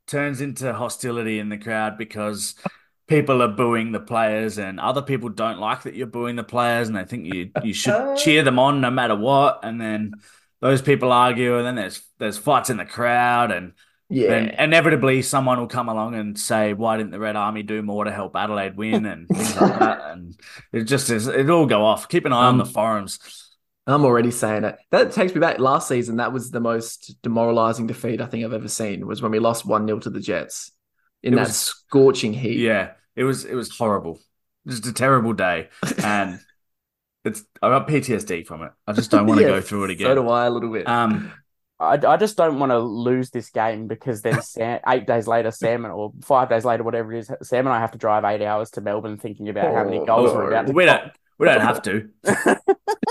turns 0.07 0.41
into 0.41 0.73
hostility 0.73 1.38
in 1.38 1.49
the 1.49 1.59
crowd 1.59 1.97
because 1.97 2.55
people 3.12 3.42
are 3.42 3.48
booing 3.48 3.92
the 3.92 4.01
players 4.01 4.59
and 4.59 4.81
other 4.81 5.03
people 5.03 5.29
don't 5.29 5.59
like 5.59 5.83
that 5.83 5.94
you're 5.94 6.07
booing 6.07 6.37
the 6.37 6.42
players 6.44 6.88
and 6.88 6.96
they 6.96 7.05
think 7.05 7.33
you 7.33 7.51
you 7.62 7.72
should 7.75 8.16
cheer 8.22 8.42
them 8.42 8.59
on 8.59 8.81
no 8.81 8.90
matter 8.90 9.14
what 9.16 9.61
and 9.62 9.81
then 9.81 10.12
those 10.61 10.81
people 10.83 11.12
argue 11.12 11.57
and 11.59 11.66
then 11.66 11.75
there's 11.77 12.03
there's 12.18 12.38
fights 12.38 12.70
in 12.70 12.77
the 12.77 12.85
crowd 12.85 13.51
and 13.51 13.72
Yeah. 14.09 14.29
then 14.29 14.48
inevitably 14.51 15.22
someone 15.22 15.59
will 15.59 15.66
come 15.79 15.88
along 15.88 16.14
and 16.14 16.38
say 16.38 16.72
why 16.75 16.96
didn't 16.96 17.12
the 17.12 17.18
Red 17.20 17.37
Army 17.37 17.62
do 17.62 17.83
more 17.83 18.05
to 18.05 18.12
help 18.12 18.37
Adelaide 18.37 18.77
win 18.77 19.07
and 19.12 19.29
things 19.29 19.61
like 19.61 19.79
that 19.79 20.01
and 20.11 20.37
it 20.72 20.85
just 20.85 21.11
is 21.11 21.27
it 21.29 21.48
all 21.51 21.66
go 21.66 21.85
off 21.85 22.09
keep 22.09 22.25
an 22.27 22.33
eye 22.33 22.46
on 22.46 22.55
Um, 22.55 22.59
the 22.59 22.66
forums 22.66 23.18
I'm 23.85 24.05
already 24.05 24.31
saying 24.31 24.62
it. 24.62 24.77
That 24.92 25.11
takes 25.11 25.35
me 25.35 25.40
back 25.40 25.59
last 25.59 25.88
season. 25.88 26.18
That 26.18 26.33
was 26.33 26.53
the 26.53 26.61
most 26.61 27.16
demoralizing 27.20 27.88
defeat 27.88 28.20
I 28.20 28.27
think 28.27 28.44
I've 28.44 28.53
ever 28.53 28.68
seen 28.68 29.09
was 29.09 29.20
when 29.20 29.33
we 29.33 29.40
lost 29.40 29.66
1-0 29.66 30.03
to 30.03 30.11
the 30.11 30.20
Jets 30.20 30.70
in 31.20 31.33
It 31.33 31.37
that 31.38 31.48
was- 31.48 31.57
scorching 31.57 32.33
heat. 32.33 32.59
yeah 32.61 32.92
it 33.16 33.25
was 33.25 33.44
it 33.44 33.55
was 33.55 33.77
horrible 33.77 34.20
just 34.66 34.87
a 34.87 34.92
terrible 34.92 35.33
day 35.33 35.68
and 36.05 36.38
it's 37.25 37.44
I 37.61 37.68
got 37.68 37.88
PTSD 37.88 38.44
from 38.46 38.62
it 38.62 38.72
I 38.87 38.92
just 38.92 39.11
don't 39.11 39.27
want 39.29 39.40
to 39.40 39.46
go 39.46 39.61
through 39.61 39.85
it 39.85 39.90
again. 39.90 40.09
So 40.09 40.14
do 40.14 40.29
I 40.29 40.46
a 40.46 40.51
little 40.51 40.72
bit. 40.72 40.88
um 40.88 41.33
I, 41.81 41.94
I 42.07 42.16
just 42.16 42.37
don't 42.37 42.61
want 42.61 42.70
to 42.70 42.79
lose 42.79 43.31
this 43.31 43.51
game 43.51 43.88
because 43.88 44.22
then 44.22 44.40
Sam, 44.40 44.79
eight 44.87 45.05
days 45.05 45.27
later, 45.27 45.51
Sam 45.51 45.85
and, 45.85 45.92
or 45.92 46.12
five 46.22 46.48
days 46.48 46.64
later, 46.64 46.85
whatever 46.85 47.12
it 47.12 47.18
is, 47.20 47.31
Sam 47.42 47.66
and 47.66 47.75
I 47.75 47.81
have 47.81 47.90
to 47.92 47.98
drive 47.98 48.25
eight 48.25 48.40
hours 48.44 48.70
to 48.72 48.81
Melbourne 48.81 49.16
thinking 49.16 49.48
about 49.48 49.75
how 49.75 49.83
many 49.83 49.98
Oh, 49.98 50.05
goals 50.07 50.33
we're 50.33 50.44
about 50.44 50.68
to 50.68 50.72
we 50.72 50.85
don't 50.85 51.11
we 51.38 51.46
don't 51.46 51.61
have 51.61 51.83
to 51.83 52.09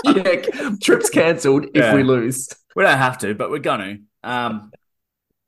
yeah, 0.04 0.42
trips 0.80 1.10
cancelled 1.10 1.66
if 1.74 1.84
Yeah. 1.84 1.94
we 1.94 2.02
lose. 2.02 2.48
We 2.74 2.82
don't 2.82 2.98
have 2.98 3.18
to, 3.18 3.34
but 3.34 3.50
we're 3.50 3.58
gonna. 3.58 3.98
Um, 4.24 4.72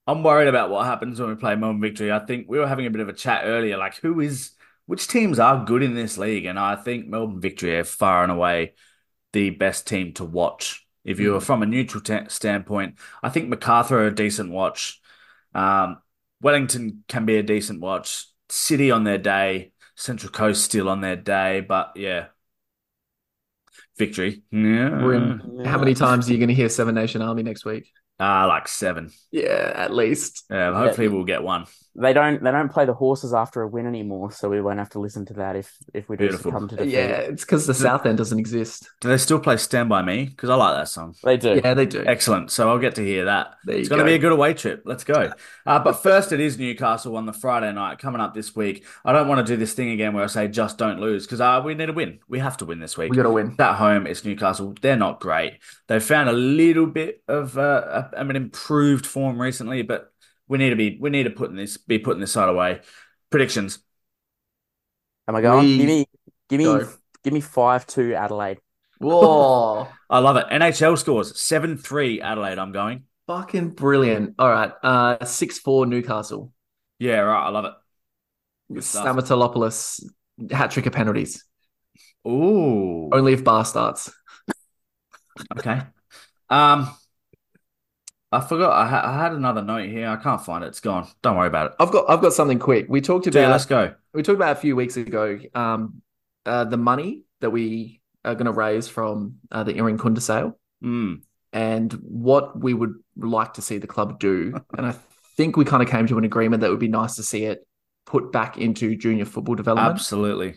I'm 0.07 0.23
worried 0.23 0.49
about 0.49 0.71
what 0.71 0.85
happens 0.85 1.19
when 1.19 1.31
we 1.31 1.37
play 1.37 1.57
Melbourne 1.57 1.81
Victory. 1.81 2.13
I 2.13 2.19
think 2.19 2.47
we 2.49 2.59
were 2.59 2.67
having 2.67 2.87
a 2.87 2.91
bit 2.91 3.01
of 3.01 3.09
a 3.09 3.15
chat 3.15 3.43
earlier, 3.45 3.77
like 3.77 3.97
who 3.97 4.21
is 4.21 4.53
which 4.87 5.09
teams 5.09 5.39
are 5.39 5.65
good 5.65 5.83
in 5.83 5.95
this 5.95 6.19
league, 6.19 6.45
and 6.45 6.59
I 6.59 6.77
think 6.77 7.07
Melbourne 7.07 7.41
Victory 7.41 7.77
are 7.79 7.85
far 7.85 8.23
and 8.23 8.31
away 8.31 8.75
the 9.33 9.51
best 9.51 9.87
team 9.87 10.13
to 10.15 10.25
watch. 10.25 10.87
If 11.05 11.21
you 11.21 11.37
are 11.37 11.41
from 11.41 11.63
a 11.63 11.67
neutral 11.67 12.03
ta 12.03 12.25
standpoint, 12.29 12.97
I 13.23 13.29
think 13.29 13.49
Macarthur 13.49 13.99
are 13.99 14.07
a 14.07 14.15
decent 14.15 14.51
watch. 14.51 15.01
Um, 15.55 15.99
Wellington 16.41 17.05
can 17.09 17.25
be 17.25 17.37
a 17.37 17.43
decent 17.43 17.81
watch. 17.81 18.27
City 18.49 18.91
on 18.91 19.05
their 19.05 19.19
day, 19.19 19.73
Central 19.97 20.31
Coast 20.31 20.65
still 20.65 20.89
on 20.89 21.01
their 21.01 21.17
day, 21.17 21.61
but 21.61 21.93
yeah, 21.97 22.27
victory. 23.99 24.43
Yeah, 24.51 24.91
Grim. 24.91 25.65
How 25.65 25.79
many 25.79 25.95
times 25.95 26.29
are 26.29 26.33
you 26.33 26.39
going 26.39 26.49
to 26.49 26.55
hear 26.55 26.69
Seven 26.69 26.95
Nation 26.95 27.23
Army 27.23 27.43
next 27.43 27.65
week? 27.65 27.91
Ah, 28.21 28.47
like 28.47 28.69
seven. 28.69 29.11
Yeah, 29.33 29.73
at 29.75 29.93
least. 29.93 30.45
Yeah, 30.51 30.73
hopefully 30.73 31.09
we'll 31.09 31.25
get 31.25 31.43
one. 31.43 31.67
They 31.97 32.13
don't 32.13 32.43
they 32.43 32.51
don't 32.51 32.73
play 32.73 32.85
the 32.87 32.95
horses 32.95 33.33
after 33.33 33.63
a 33.63 33.69
win 33.69 33.87
anymore, 33.87 34.33
so 34.33 34.49
we 34.49 34.61
won't 34.61 34.81
have 34.81 34.91
to 34.91 34.99
listen 34.99 35.25
to 35.27 35.35
that 35.35 35.55
if 35.55 35.73
if 35.93 36.09
we 36.09 36.17
do 36.17 36.25
Beautiful. 36.25 36.51
come 36.51 36.69
to 36.69 36.77
defeat. 36.77 36.93
Yeah, 36.93 37.19
it's 37.19 37.45
because 37.45 37.69
the 37.69 37.75
South 37.75 38.05
End 38.05 38.19
doesn't 38.19 38.39
exist. 38.39 38.89
Do 39.01 39.09
they 39.09 39.17
still 39.17 39.39
play 39.39 39.57
Stand 39.59 39.89
By 39.89 40.03
Me? 40.03 40.25
Because 40.25 40.51
I 40.51 40.57
like 40.57 40.77
that 40.77 40.89
song. 40.89 41.15
They 41.23 41.37
do. 41.37 41.61
Yeah, 41.63 41.75
they 41.75 41.87
do. 41.87 42.05
Excellent. 42.05 42.51
So 42.51 42.69
I'll 42.69 42.81
get 42.81 42.97
to 42.97 43.05
hear 43.05 43.27
that. 43.27 43.55
There 43.65 43.77
it's 43.77 43.89
going 43.89 44.01
to 44.01 44.05
be 44.05 44.15
a 44.15 44.19
good 44.19 44.33
away 44.33 44.55
trip. 44.55 44.83
Let's 44.85 45.05
go. 45.05 45.31
Uh, 45.67 45.79
but 45.79 46.03
first, 46.03 46.33
it 46.33 46.41
is 46.41 46.59
Newcastle 46.59 47.17
on 47.17 47.27
the 47.27 47.33
Friday 47.33 47.73
night 47.73 48.01
coming 48.01 48.21
up 48.21 48.35
this 48.35 48.57
week. 48.57 48.85
I 49.05 49.13
don't 49.13 49.29
want 49.29 49.47
to 49.47 49.53
do 49.53 49.57
this 49.57 49.73
thing 49.75 49.91
again 49.91 50.15
where 50.15 50.25
I 50.25 50.29
say 50.29 50.49
just 50.49 50.79
don't 50.79 50.99
lose 50.99 51.27
because 51.27 51.41
uh, 51.41 51.63
we 51.65 51.75
need 51.75 51.87
to 51.87 51.93
win. 51.93 52.19
We 52.29 52.41
have 52.41 52.57
to 52.57 52.65
win 52.65 52.81
this 52.81 52.99
week. 52.99 53.11
We 53.11 53.17
got 53.17 53.23
to 53.23 53.31
win. 53.31 53.55
At 53.61 53.77
home, 53.77 54.09
it's 54.09 54.25
Newcastle. 54.25 54.75
They're 54.81 54.97
not 54.97 55.21
great. 55.21 55.59
They've 55.87 56.03
found 56.03 56.29
a 56.29 56.33
little 56.33 56.87
bit 56.87 57.23
of 57.29 57.57
uh, 57.57 58.04
I 58.17 58.23
mean 58.23 58.37
improved 58.37 59.07
form 59.07 59.41
recently, 59.41 59.83
but 59.83 60.13
we 60.49 60.59
need 60.59 60.71
to 60.71 60.77
be 60.77 60.99
we 61.01 61.11
need 61.11 61.25
to 61.25 61.31
put 61.31 61.55
this 61.55 61.77
be 61.77 61.99
putting 61.99 62.21
this 62.21 62.33
side 62.33 62.49
away. 62.49 62.81
Predictions. 63.31 63.79
Am 65.27 65.37
I 65.37 65.41
going? 65.41 65.65
We 65.65 65.77
give 65.79 65.87
me 65.87 66.07
give 66.49 66.59
me 66.59 66.65
go. 66.65 66.89
give 67.23 67.33
me 67.33 67.41
five 67.41 67.87
two 67.87 68.15
Adelaide. 68.15 68.59
Whoa. 68.99 69.89
I 70.11 70.19
love 70.19 70.37
it. 70.37 70.47
NHL 70.49 70.99
scores 70.99 71.41
seven 71.41 71.77
three 71.77 72.21
Adelaide. 72.21 72.59
I'm 72.59 72.73
going. 72.73 73.05
Fucking 73.27 73.71
brilliant. 73.71 74.35
All 74.39 74.51
right. 74.51 74.71
Uh, 74.83 75.25
6 75.25 75.59
4 75.61 75.87
Newcastle. 75.87 76.53
Yeah, 76.99 77.21
right. 77.21 77.47
I 77.47 77.49
love 77.49 77.65
it. 77.65 77.73
Good 78.73 78.85
stuff. 78.85 79.07
Stamatelopoulos, 79.07 80.05
hat 80.51 80.71
trick 80.71 80.87
of 80.87 80.93
penalties. 80.93 81.45
Ooh. 82.27 83.09
Only 83.13 83.33
if 83.33 83.45
bar 83.45 83.65
starts. 83.65 84.13
Okay. 85.59 85.81
Um, 86.51 86.95
I 88.37 88.41
forgot. 88.41 88.73
I, 88.73 88.87
ha- 88.89 89.03
I 89.05 89.23
had 89.23 89.33
another 89.33 89.63
note 89.63 89.89
here. 89.89 90.09
I 90.09 90.17
can't 90.17 90.45
find 90.45 90.65
it. 90.65 90.69
It's 90.69 90.81
gone. 90.81 91.07
Don't 91.23 91.37
worry 91.37 91.47
about 91.49 91.67
it. 91.71 91.73
I've 91.81 91.91
got 91.91 92.09
I've 92.09 92.21
got 92.21 92.33
something 92.33 92.59
quick. 92.59 92.87
We 92.89 93.01
talked 93.01 93.27
about 93.27 93.51
let's 93.51 93.67
go. 93.67 93.95
we 94.13 94.23
talked 94.23 94.37
about 94.37 94.53
a 94.57 94.61
few 94.61 94.77
weeks 94.77 94.97
ago 94.97 95.39
um 95.55 96.03
uh, 96.47 96.65
the 96.65 96.77
money 96.77 97.23
that 97.41 97.51
we 97.51 98.01
are 98.25 98.35
going 98.35 98.47
to 98.47 98.53
raise 98.53 98.89
from 98.89 99.37
uh, 99.51 99.65
the 99.65 99.75
Irankunda 99.75 100.21
sale 100.21 100.59
Mm. 100.83 101.23
and 101.53 101.93
what 102.03 102.61
we 102.61 102.75
would 102.75 102.95
like 103.17 103.55
to 103.55 103.63
see 103.63 103.79
the 103.79 103.87
club 103.87 104.19
do. 104.21 104.55
and 104.77 104.87
I 104.87 104.95
think 105.37 105.57
we 105.57 105.65
kind 105.65 105.83
of 105.83 105.89
came 105.89 106.07
to 106.09 106.19
an 106.19 106.25
agreement 106.25 106.61
that 106.61 106.67
it 106.67 106.71
would 106.71 106.79
be 106.81 106.89
nice 106.89 107.17
to 107.17 107.23
see 107.23 107.45
it 107.45 107.67
put 108.05 108.33
back 108.33 108.59
into 108.59 108.95
junior 108.97 109.25
football 109.25 109.55
development. 109.55 109.95
Absolutely. 109.95 110.57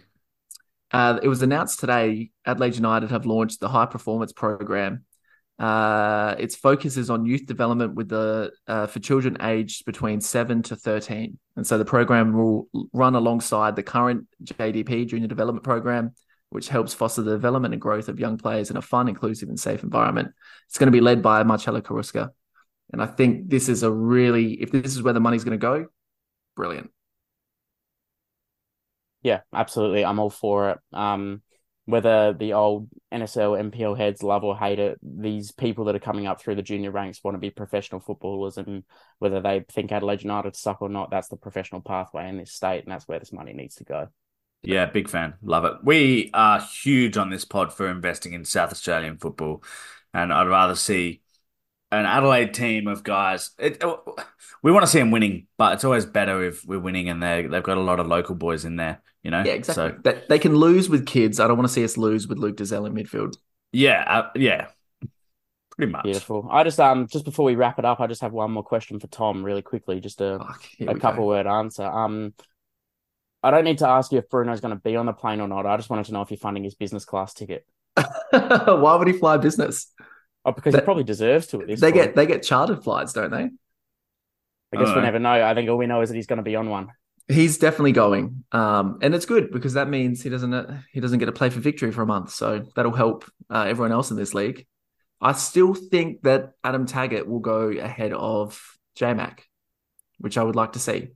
Uh, 0.92 1.20
it 1.24 1.28
was 1.28 1.42
announced 1.42 1.80
today 1.80 2.32
Adelaide 2.46 2.76
United 2.76 3.10
have 3.12 3.26
launched 3.26 3.60
the 3.60 3.70
high 3.70 3.86
performance 3.86 4.34
program. 4.34 5.04
Uh, 5.60 6.36
its 6.38 6.56
focus 6.56 6.98
is 6.98 7.10
on 7.10 7.26
youth 7.26 7.46
development 7.48 7.96
with 7.96 8.10
the 8.10 8.52
uh, 8.68 8.86
for 8.86 9.00
children 9.00 9.38
aged 9.42 9.86
between 9.86 10.22
seven 10.22 10.62
to 10.62 10.76
thirteen, 10.76 11.40
and 11.56 11.66
so 11.66 11.80
the 11.80 11.86
program 11.86 12.34
will 12.34 12.68
run 12.94 13.16
alongside 13.16 13.76
the 13.76 13.82
current 13.82 14.28
JDP 14.44 15.08
Junior 15.08 15.28
Development 15.28 15.64
Program, 15.64 16.14
which 16.52 16.70
helps 16.70 16.94
foster 16.94 17.24
the 17.24 17.32
development 17.32 17.74
and 17.74 17.82
growth 17.82 18.08
of 18.08 18.20
young 18.20 18.38
players 18.38 18.70
in 18.70 18.78
a 18.78 18.82
fun, 18.84 19.08
inclusive, 19.08 19.50
and 19.50 19.60
safe 19.60 19.82
environment. 19.82 20.32
It's 20.68 20.78
going 20.78 20.88
to 20.88 20.92
be 20.92 21.02
led 21.02 21.24
by 21.24 21.42
Marcelo 21.42 21.82
Caruska, 21.82 22.30
and 22.94 23.02
I 23.02 23.08
think 23.08 23.50
this 23.50 23.68
is 23.68 23.82
a 23.82 23.92
really 23.92 24.62
if 24.62 24.72
this 24.72 24.96
is 24.96 25.02
where 25.02 25.14
the 25.14 25.20
money's 25.20 25.44
going 25.44 25.58
to 25.58 25.62
go, 25.62 25.88
brilliant. 26.56 26.92
Yeah, 29.24 29.42
absolutely. 29.52 30.06
I'm 30.06 30.20
all 30.20 30.30
for 30.30 30.70
it. 30.70 30.80
Um, 30.94 31.42
whether 31.88 32.34
the 32.34 32.52
old 32.52 32.90
NSL, 33.14 33.72
MPL 33.72 33.98
heads 33.98 34.22
love 34.22 34.44
or 34.44 34.58
hate 34.58 34.78
it, 34.78 35.00
these 35.02 35.54
people 35.54 35.86
that 35.86 35.96
are 35.96 36.00
coming 36.00 36.28
up 36.28 36.42
through 36.42 36.56
the 36.56 36.62
junior 36.62 36.92
ranks 36.92 37.24
want 37.24 37.36
to 37.36 37.40
be 37.40 37.50
professional 37.50 38.02
footballers, 38.02 38.58
and 38.58 38.84
whether 39.20 39.40
they 39.40 39.64
think 39.72 39.94
Adelaide 39.94 40.22
United 40.22 40.58
suck 40.58 40.82
or 40.82 40.90
not, 40.90 41.10
that's 41.10 41.30
the 41.30 41.38
professional 41.38 41.80
pathway 41.80 42.28
in 42.28 42.36
this 42.36 42.52
state, 42.52 42.84
and 42.84 42.92
that's 42.92 43.08
where 43.08 43.20
this 43.20 43.32
money 43.32 43.54
needs 43.54 43.76
to 43.76 43.86
go. 43.86 44.10
Yeah, 44.64 44.86
big 44.88 45.08
fan. 45.08 45.36
Love 45.42 45.64
it. 45.64 45.76
We 45.82 46.30
are 46.34 46.60
huge 46.60 47.16
on 47.16 47.30
this 47.30 47.46
pod 47.46 47.74
for 47.74 47.88
investing 47.88 48.34
in 48.34 48.44
South 48.44 48.74
Australian 48.74 49.18
football, 49.18 49.64
and 50.14 50.34
I'd 50.34 50.50
rather 50.50 50.76
see 50.76 51.22
an 51.90 52.06
Adelaide 52.06 52.54
team 52.54 52.88
of 52.88 53.02
guys. 53.02 53.52
It, 53.58 53.82
oh, 53.82 54.18
we 54.62 54.74
want 54.74 54.84
to 54.84 54.92
see 54.92 55.00
them 55.00 55.12
winning, 55.12 55.48
but 55.58 55.74
it's 55.74 55.86
always 55.86 56.06
better 56.06 56.44
if 56.44 56.66
we're 56.66 56.80
winning 56.80 57.08
and 57.08 57.24
they 57.24 57.44
they've 57.44 57.64
got 57.64 57.78
a 57.78 57.82
lot 57.82 58.02
of 58.02 58.08
local 58.08 58.36
boys 58.36 58.66
in 58.66 58.76
there. 58.76 59.02
You 59.24 59.32
know. 59.32 59.44
Yeah, 59.44 59.54
exactly. 59.54 59.90
So 59.96 59.98
That 60.04 60.30
they 60.30 60.40
can 60.40 60.56
lose 60.56 60.90
with 60.90 61.06
kids. 61.06 61.40
I 61.40 61.48
don't 61.48 61.58
want 61.58 61.68
to 61.68 61.74
see 61.74 61.84
us 61.84 61.98
lose 61.98 62.28
with 62.28 62.38
Luke 62.38 62.56
Duzel 62.58 62.86
in 62.88 62.94
midfield. 62.94 63.36
yeah, 63.72 64.04
uh, 64.08 64.30
yeah, 64.36 64.68
pretty 65.76 65.92
much. 65.92 66.04
Beautiful. 66.04 66.48
I 66.52 66.64
just 66.64 66.80
um 66.80 67.08
just 67.08 67.26
before 67.26 67.46
we 67.46 67.56
wrap 67.56 67.80
it 67.80 67.86
up, 67.86 68.00
I 68.00 68.08
just 68.08 68.22
have 68.22 68.32
one 68.34 68.52
more 68.52 68.64
question 68.64 69.00
for 69.00 69.08
Tom, 69.08 69.44
really 69.44 69.62
quickly, 69.62 70.00
just 70.00 70.22
a 70.22 70.40
Fuck, 70.40 70.64
a 70.82 70.96
couple 71.00 71.24
go. 71.24 71.28
word 71.28 71.48
answer. 71.48 71.84
Um, 71.84 72.34
I 73.44 73.52
don't 73.52 73.64
need 73.66 73.78
to 73.80 73.88
ask 73.88 74.12
you 74.12 74.18
if 74.18 74.30
Bruno's 74.30 74.62
going 74.62 74.74
to 74.76 74.82
be 74.82 74.96
on 74.96 75.06
the 75.06 75.14
plane 75.14 75.40
or 75.42 75.48
not. 75.48 75.66
I 75.66 75.78
just 75.78 75.90
wanted 75.90 76.06
to 76.08 76.14
know 76.14 76.22
if 76.22 76.32
you're 76.32 76.38
funding 76.40 76.64
his 76.64 76.76
business 76.76 77.06
class 77.06 77.34
ticket. 77.34 77.66
Why 78.32 78.96
would 78.96 79.08
he 79.08 79.14
fly 79.14 79.38
business? 79.38 79.92
Oh, 80.46 80.52
because 80.52 80.74
They- 80.74 80.80
he 80.80 80.86
probably 80.86 81.04
deserves 81.04 81.48
to 81.48 81.62
at 81.62 81.68
this 81.68 81.80
They 81.82 81.92
point. 81.92 82.04
get 82.06 82.16
they 82.16 82.26
get 82.26 82.44
chartered 82.44 82.84
flights, 82.84 83.14
don't 83.14 83.32
they? 83.32 83.38
I 83.44 83.50
guess 84.74 84.82
we 84.82 84.86
Alright. 84.88 85.04
never 85.04 85.20
know. 85.20 85.32
I 85.46 85.54
think 85.54 85.70
all 85.70 85.78
we 85.78 85.88
know 85.88 86.02
is 86.02 86.10
that 86.10 86.16
he's 86.16 86.28
going 86.28 86.38
to 86.38 86.44
be 86.44 86.56
on 86.56 86.70
one. 86.70 86.90
He's 87.30 87.58
definitely 87.58 87.92
going, 87.92 88.46
um, 88.54 89.00
and 89.02 89.14
it's 89.14 89.26
good 89.26 89.52
because 89.52 89.74
that 89.74 89.90
means 89.90 90.24
he 90.24 90.30
doesn't 90.30 90.54
uh, 90.54 90.78
he 90.94 91.02
doesn't 91.02 91.20
get 91.20 91.26
to 91.26 91.34
play 91.34 91.50
for 91.50 91.60
victory 91.60 91.92
for 91.92 92.02
a 92.02 92.06
month, 92.06 92.32
so 92.32 92.64
that'll 92.76 92.94
help 92.94 93.26
uh, 93.50 93.66
everyone 93.68 93.92
else 93.92 94.12
in 94.12 94.18
this 94.18 94.34
league. 94.34 94.66
I 95.20 95.34
still 95.34 95.74
think 95.74 96.22
that 96.22 96.52
Adam 96.64 96.86
Taggart 96.86 97.28
will 97.28 97.40
go 97.40 97.64
ahead 97.70 98.14
of 98.14 98.62
J 98.96 99.14
Mac, 99.14 99.44
which 100.20 100.38
I 100.38 100.44
would 100.44 100.56
like 100.56 100.74
to 100.74 100.80
see. 100.80 101.10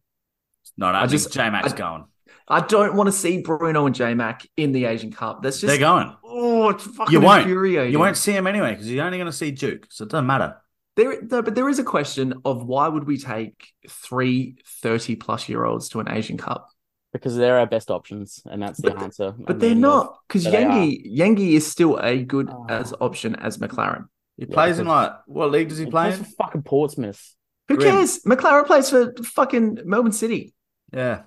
No, 0.78 0.91
no, 0.91 0.97
I, 0.97 1.04
I 1.04 1.08
just- 1.08 1.32
J 1.32 1.50
Mac's 1.50 1.71
I- 1.74 1.78
going. 1.78 2.06
I 2.47 2.60
don't 2.60 2.95
want 2.95 3.08
to 3.08 3.13
see 3.13 3.41
Bruno 3.41 3.86
and 3.86 3.95
J 3.95 4.13
Mac 4.13 4.45
in 4.58 4.74
the 4.74 4.86
Asian 4.86 5.12
Cup. 5.13 5.41
That's 5.41 5.62
just 5.62 5.67
They're 5.69 5.78
going. 5.80 6.13
oh, 6.26 6.69
it's 6.69 6.84
fucking 6.84 7.13
You 7.13 7.21
won't. 7.21 7.43
infuriating. 7.43 7.93
You 7.93 8.00
won't 8.00 8.17
see 8.17 8.34
him 8.34 8.45
anyway 8.47 8.71
because 8.71 8.91
you're 8.91 9.06
only 9.06 9.17
going 9.17 9.28
to 9.32 9.38
see 9.38 9.52
Duke, 9.52 9.88
so 9.89 10.04
it 10.04 10.10
doesn't 10.12 10.26
matter. 10.28 10.58
There, 10.98 11.22
no, 11.22 11.42
but 11.42 11.56
there 11.56 11.70
is 11.70 11.80
a 11.80 11.84
question 11.84 12.34
of 12.44 12.66
why 12.66 12.88
would 12.88 13.06
we 13.06 13.18
take 13.18 13.70
three 13.90 14.58
30 14.82 15.16
plus 15.16 15.48
year 15.48 15.64
olds 15.64 15.90
to 15.90 16.00
an 16.02 16.12
Asian 16.12 16.38
Cup? 16.38 16.68
Because 17.14 17.36
they're 17.36 17.60
our 17.60 17.66
best 17.66 17.90
options, 17.92 18.42
and 18.46 18.62
that's 18.62 18.82
the 18.82 18.92
But- 18.92 19.02
answer. 19.04 19.34
But 19.38 19.56
I 19.58 19.60
they're 19.60 19.76
not 19.76 20.18
because 20.28 20.46
but 20.46 20.52
they 20.52 20.64
Yengi 20.64 21.18
Yengi 21.18 21.52
is 21.54 21.66
still 21.70 21.98
a 21.98 22.24
good 22.24 22.50
Oh. 22.50 22.66
as 22.70 22.94
option 23.02 23.36
as 23.36 23.58
Maclaren. 23.58 24.06
He 24.38 24.46
Yeah, 24.48 24.54
plays 24.54 24.80
in 24.80 24.88
like 24.88 25.12
what 25.28 25.52
league 25.52 25.70
does 25.70 25.78
he 25.78 25.86
He 25.86 25.92
play 25.92 26.08
plays 26.10 26.20
in? 26.20 26.26
for 26.26 26.32
fucking 26.32 26.64
Portsmouth. 26.64 27.36
Who 27.68 27.78
Grim. 27.78 27.92
cares? 27.92 28.20
Maclaren 28.24 28.66
plays 28.66 28.90
for 28.90 29.14
fucking 29.24 29.80
Melbourne 29.86 30.12
City. 30.14 30.54
Yeah, 30.94 31.24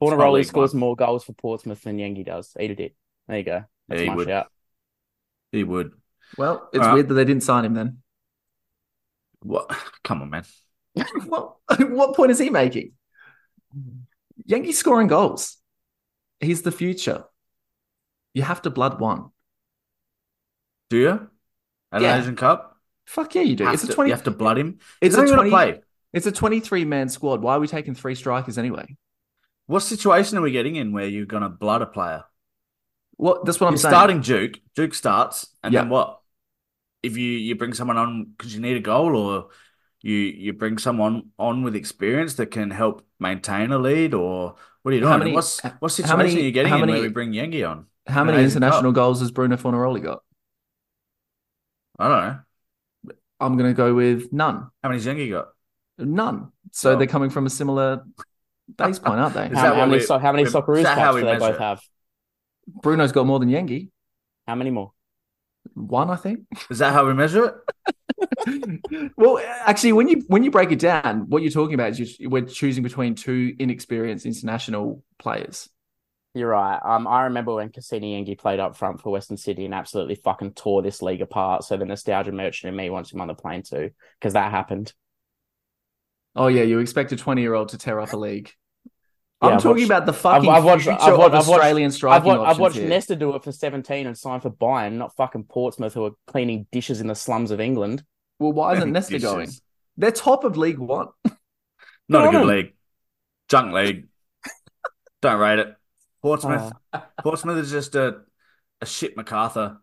Fornaroli 0.00 0.32
League 0.34 0.46
scores 0.46 0.72
One. 0.74 0.80
more 0.80 0.96
goals 0.96 1.24
for 1.24 1.32
Portsmouth 1.34 1.82
than 1.82 1.98
Yengi 1.98 2.24
does. 2.26 2.56
Eat 2.58 2.70
a 2.72 2.74
dick. 2.76 2.94
There 3.28 3.38
you 3.38 3.44
go. 3.44 3.64
That's 3.88 4.00
Yeah, 4.00 4.04
he 4.04 4.10
my 4.10 4.16
would. 4.16 4.28
shout. 4.28 4.46
he 5.52 5.64
would. 5.64 5.92
Well, 6.38 6.68
it's 6.72 6.80
Alright. 6.80 6.94
weird 6.94 7.08
that 7.08 7.14
they 7.14 7.24
didn't 7.24 7.42
sign 7.42 7.64
him 7.64 7.74
then. 7.74 7.98
What? 9.42 9.70
Come 10.04 10.22
on, 10.22 10.30
man. 10.30 10.44
what, 11.26 11.56
what 11.78 12.14
point 12.16 12.30
is 12.30 12.38
he 12.38 12.50
making? 12.50 12.92
Yengi's 14.48 14.78
scoring 14.78 15.08
goals. 15.08 15.56
He's 16.40 16.62
the 16.62 16.72
future. 16.72 17.24
You 18.34 18.42
have 18.42 18.62
to 18.62 18.70
blood 18.70 19.00
one. 19.00 19.30
Do 20.90 20.96
you? 20.98 21.30
At 21.92 22.02
Yeah. 22.02 22.14
an 22.16 22.22
Asian 22.22 22.36
Cup? 22.36 22.76
Fuck 23.06 23.34
yeah, 23.34 23.42
you 23.42 23.56
do. 23.56 23.64
Have 23.64 23.74
It's 23.74 23.84
a 23.84 23.88
to- 23.88 23.92
twenty. 23.94 24.10
You 24.10 24.14
have 24.14 24.24
to 24.24 24.30
blood 24.30 24.58
him. 24.58 24.78
It's 25.00 25.14
He's 25.16 25.30
a 25.30 25.34
20 25.34 25.50
play. 25.50 25.80
It's 26.12 26.26
a 26.26 26.32
twenty-three 26.32 26.84
man 26.84 27.08
squad. 27.08 27.40
Why 27.40 27.54
are 27.56 27.60
we 27.60 27.66
taking 27.68 27.94
three 27.94 28.14
strikers 28.14 28.58
anyway? 28.58 28.96
What 29.66 29.80
situation 29.80 30.36
are 30.38 30.42
we 30.42 30.50
getting 30.50 30.76
in 30.76 30.92
where 30.92 31.06
you're 31.06 31.24
going 31.26 31.42
to 31.42 31.48
blood 31.48 31.82
a 31.82 31.86
player? 31.86 32.24
Well, 33.16 33.42
that's 33.44 33.60
what 33.60 33.68
I'm 33.68 33.74
You're 33.74 33.78
saying. 33.78 33.92
starting 33.92 34.20
Duke. 34.20 34.58
Duke 34.74 34.94
starts, 34.94 35.54
and 35.62 35.72
then 35.74 35.88
what? 35.88 36.20
If 37.02 37.16
you 37.16 37.30
you 37.30 37.54
bring 37.56 37.74
someone 37.74 37.96
on 37.96 38.24
because 38.36 38.54
you 38.54 38.60
need 38.60 38.76
a 38.76 38.80
goal, 38.80 39.16
or 39.16 39.48
you 40.02 40.14
you 40.14 40.52
bring 40.52 40.78
someone 40.78 41.30
on 41.38 41.62
with 41.62 41.74
experience 41.76 42.34
that 42.34 42.46
can 42.50 42.70
help 42.70 43.04
maintain 43.18 43.72
a 43.72 43.78
lead, 43.78 44.14
or 44.14 44.54
what 44.82 44.92
are 44.92 44.96
you 44.96 45.02
How 45.06 45.10
doing? 45.16 45.18
many- 45.20 45.32
What's 45.34 45.62
what 45.62 45.72
how 45.80 45.86
situation 45.88 46.18
many- 46.18 46.36
are 46.42 46.44
you 46.44 46.52
getting 46.52 46.70
how 46.70 46.76
in 46.76 46.80
many- 46.82 46.92
where 46.92 47.02
we 47.02 47.08
bring 47.08 47.32
Yengi 47.32 47.68
on? 47.68 47.86
How 48.06 48.24
many 48.24 48.42
international 48.42 48.92
goals 48.92 49.20
has 49.20 49.30
Bruno 49.30 49.56
Fornaroli 49.56 50.02
got? 50.02 50.22
I 51.98 52.08
don't 52.08 52.24
know. 52.24 52.38
I'm 53.40 53.56
going 53.56 53.70
to 53.70 53.76
go 53.76 53.94
with 53.94 54.32
none. 54.32 54.70
How 54.82 54.88
many's 54.88 55.06
Yengi 55.06 55.30
got? 55.30 55.48
None. 55.98 56.50
So 56.72 56.90
Well- 56.90 56.98
they're 56.98 57.06
coming 57.08 57.30
from 57.30 57.46
a 57.46 57.50
similar 57.50 58.04
base 58.76 58.98
point, 58.98 59.20
aren't 59.20 59.34
they? 59.34 59.46
Is 59.50 59.56
How, 59.58 59.62
that 59.70 59.74
how 59.76 59.86
many 59.86 59.98
we- 59.98 60.04
so, 60.04 60.18
how 60.18 60.32
many 60.32 60.44
we- 60.44 60.50
Socceroos 60.50 60.78
is 60.78 60.82
that 60.84 60.98
how 60.98 61.14
we 61.14 61.20
do 61.20 61.26
they 61.26 61.32
measure 61.32 61.46
both 61.52 61.54
it? 61.56 61.60
have? 61.60 61.80
Bruno's 62.82 63.12
got 63.12 63.26
more 63.26 63.38
than 63.40 63.50
Yengi. 63.50 63.90
How 64.46 64.54
many 64.54 64.70
more? 64.70 64.92
One, 65.74 66.10
I 66.10 66.16
think. 66.16 66.40
Is 66.70 66.78
that 66.78 66.92
how 66.92 67.06
we 67.06 67.14
measure 67.14 67.46
it? 67.46 69.12
well, 69.16 69.40
actually, 69.64 69.92
when 69.92 70.08
you 70.08 70.22
when 70.28 70.42
you 70.42 70.50
break 70.50 70.70
it 70.70 70.78
down, 70.78 71.28
what 71.28 71.42
you're 71.42 71.50
talking 71.50 71.74
about 71.74 71.90
is 71.90 72.18
you, 72.18 72.30
we're 72.30 72.42
choosing 72.42 72.82
between 72.82 73.14
two 73.14 73.54
inexperienced 73.58 74.26
international 74.26 75.02
players. 75.18 75.68
You're 76.34 76.48
right. 76.48 76.80
Um, 76.82 77.06
I 77.06 77.24
remember 77.24 77.54
when 77.54 77.68
Kusini 77.68 78.14
Yengi 78.14 78.38
played 78.38 78.58
up 78.58 78.76
front 78.76 79.02
for 79.02 79.10
Western 79.10 79.36
City 79.36 79.66
and 79.66 79.74
absolutely 79.74 80.14
fucking 80.14 80.52
tore 80.52 80.80
this 80.80 81.02
league 81.02 81.20
apart. 81.20 81.64
So 81.64 81.76
the 81.76 81.84
nostalgia 81.84 82.32
merchant 82.32 82.70
in 82.70 82.76
me 82.76 82.88
wants 82.88 83.12
him 83.12 83.20
on 83.20 83.28
the 83.28 83.34
plane 83.34 83.62
too, 83.62 83.90
because 84.18 84.32
that 84.32 84.50
happened. 84.50 84.94
Oh 86.34 86.46
yeah, 86.46 86.62
you 86.62 86.78
expect 86.78 87.12
a 87.12 87.16
twenty-year-old 87.16 87.70
to 87.70 87.78
tear 87.78 88.00
up 88.00 88.12
a 88.12 88.16
league. 88.16 88.52
Yeah, 89.42 89.48
I'm 89.48 89.54
I've 89.56 89.62
talking 89.62 89.70
watched- 89.82 89.84
about 89.86 90.06
the 90.06 90.12
fucking 90.12 90.50
I've 90.50 90.64
watched- 90.64 90.82
future 90.84 90.98
I've 91.00 91.18
watched- 91.18 91.34
of 91.34 91.40
I've 91.40 91.48
watched- 91.48 91.58
Australian 91.60 91.86
I've, 91.88 91.94
striking 91.94 92.26
wa- 92.28 92.42
I've 92.44 92.58
watched 92.58 92.76
here. 92.76 92.88
Nesta 92.88 93.16
do 93.16 93.34
it 93.34 93.42
for 93.42 93.50
17 93.52 94.06
and 94.06 94.16
sign 94.16 94.40
for 94.40 94.50
Bayern, 94.50 94.92
not 94.92 95.16
fucking 95.16 95.44
Portsmouth, 95.44 95.94
who 95.94 96.04
are 96.04 96.12
cleaning 96.28 96.66
dishes 96.70 97.00
in 97.00 97.06
the 97.08 97.14
slums 97.14 97.50
of 97.50 97.60
England. 97.60 98.04
Well, 98.38 98.52
why 98.52 98.72
isn't 98.74 98.84
Maybe 98.84 98.92
Nesta 98.92 99.12
dishes. 99.14 99.30
going? 99.30 99.50
They're 99.96 100.10
top 100.12 100.44
of 100.44 100.56
League 100.56 100.78
One. 100.78 101.08
Not 102.08 102.28
a 102.28 102.30
Good 102.30 102.38
good 102.38 102.46
league. 102.46 102.72
Junk 103.48 103.72
league. 103.72 104.06
Don't 105.22 105.38
rate 105.40 105.58
it. 105.58 105.74
Portsmouth. 106.22 106.72
Oh. 106.92 107.02
Portsmouth 107.22 107.58
is 107.58 107.70
just 107.70 107.94
a 107.94 108.20
a 108.80 108.86
shit 108.86 109.16
MacArthur. 109.16 109.78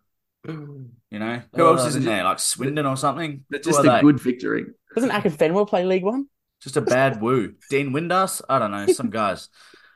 Mm. 0.47 0.89
You 1.11 1.19
know 1.19 1.41
who 1.53 1.63
Oh, 1.63 1.75
else 1.75 1.85
is 1.87 1.95
in 1.97 2.05
there? 2.05 2.23
Like 2.23 2.39
Swindon 2.39 2.85
or 2.85 2.95
something. 2.97 3.43
They're 3.49 3.59
just 3.59 3.79
a 3.79 3.83
they? 3.83 4.01
good 4.01 4.19
victory. 4.19 4.65
Doesn't 4.95 5.11
Akin 5.11 5.31
Fenwell 5.31 5.65
play 5.67 5.83
League 5.85 6.03
One? 6.03 6.27
Just 6.61 6.77
a 6.77 6.81
bad 6.81 7.21
woo. 7.21 7.53
Dean 7.69 7.91
Windass? 7.91 8.41
I 8.49 8.59
don't 8.59 8.71
know. 8.71 8.87
Some 8.87 9.09
guys. 9.09 9.47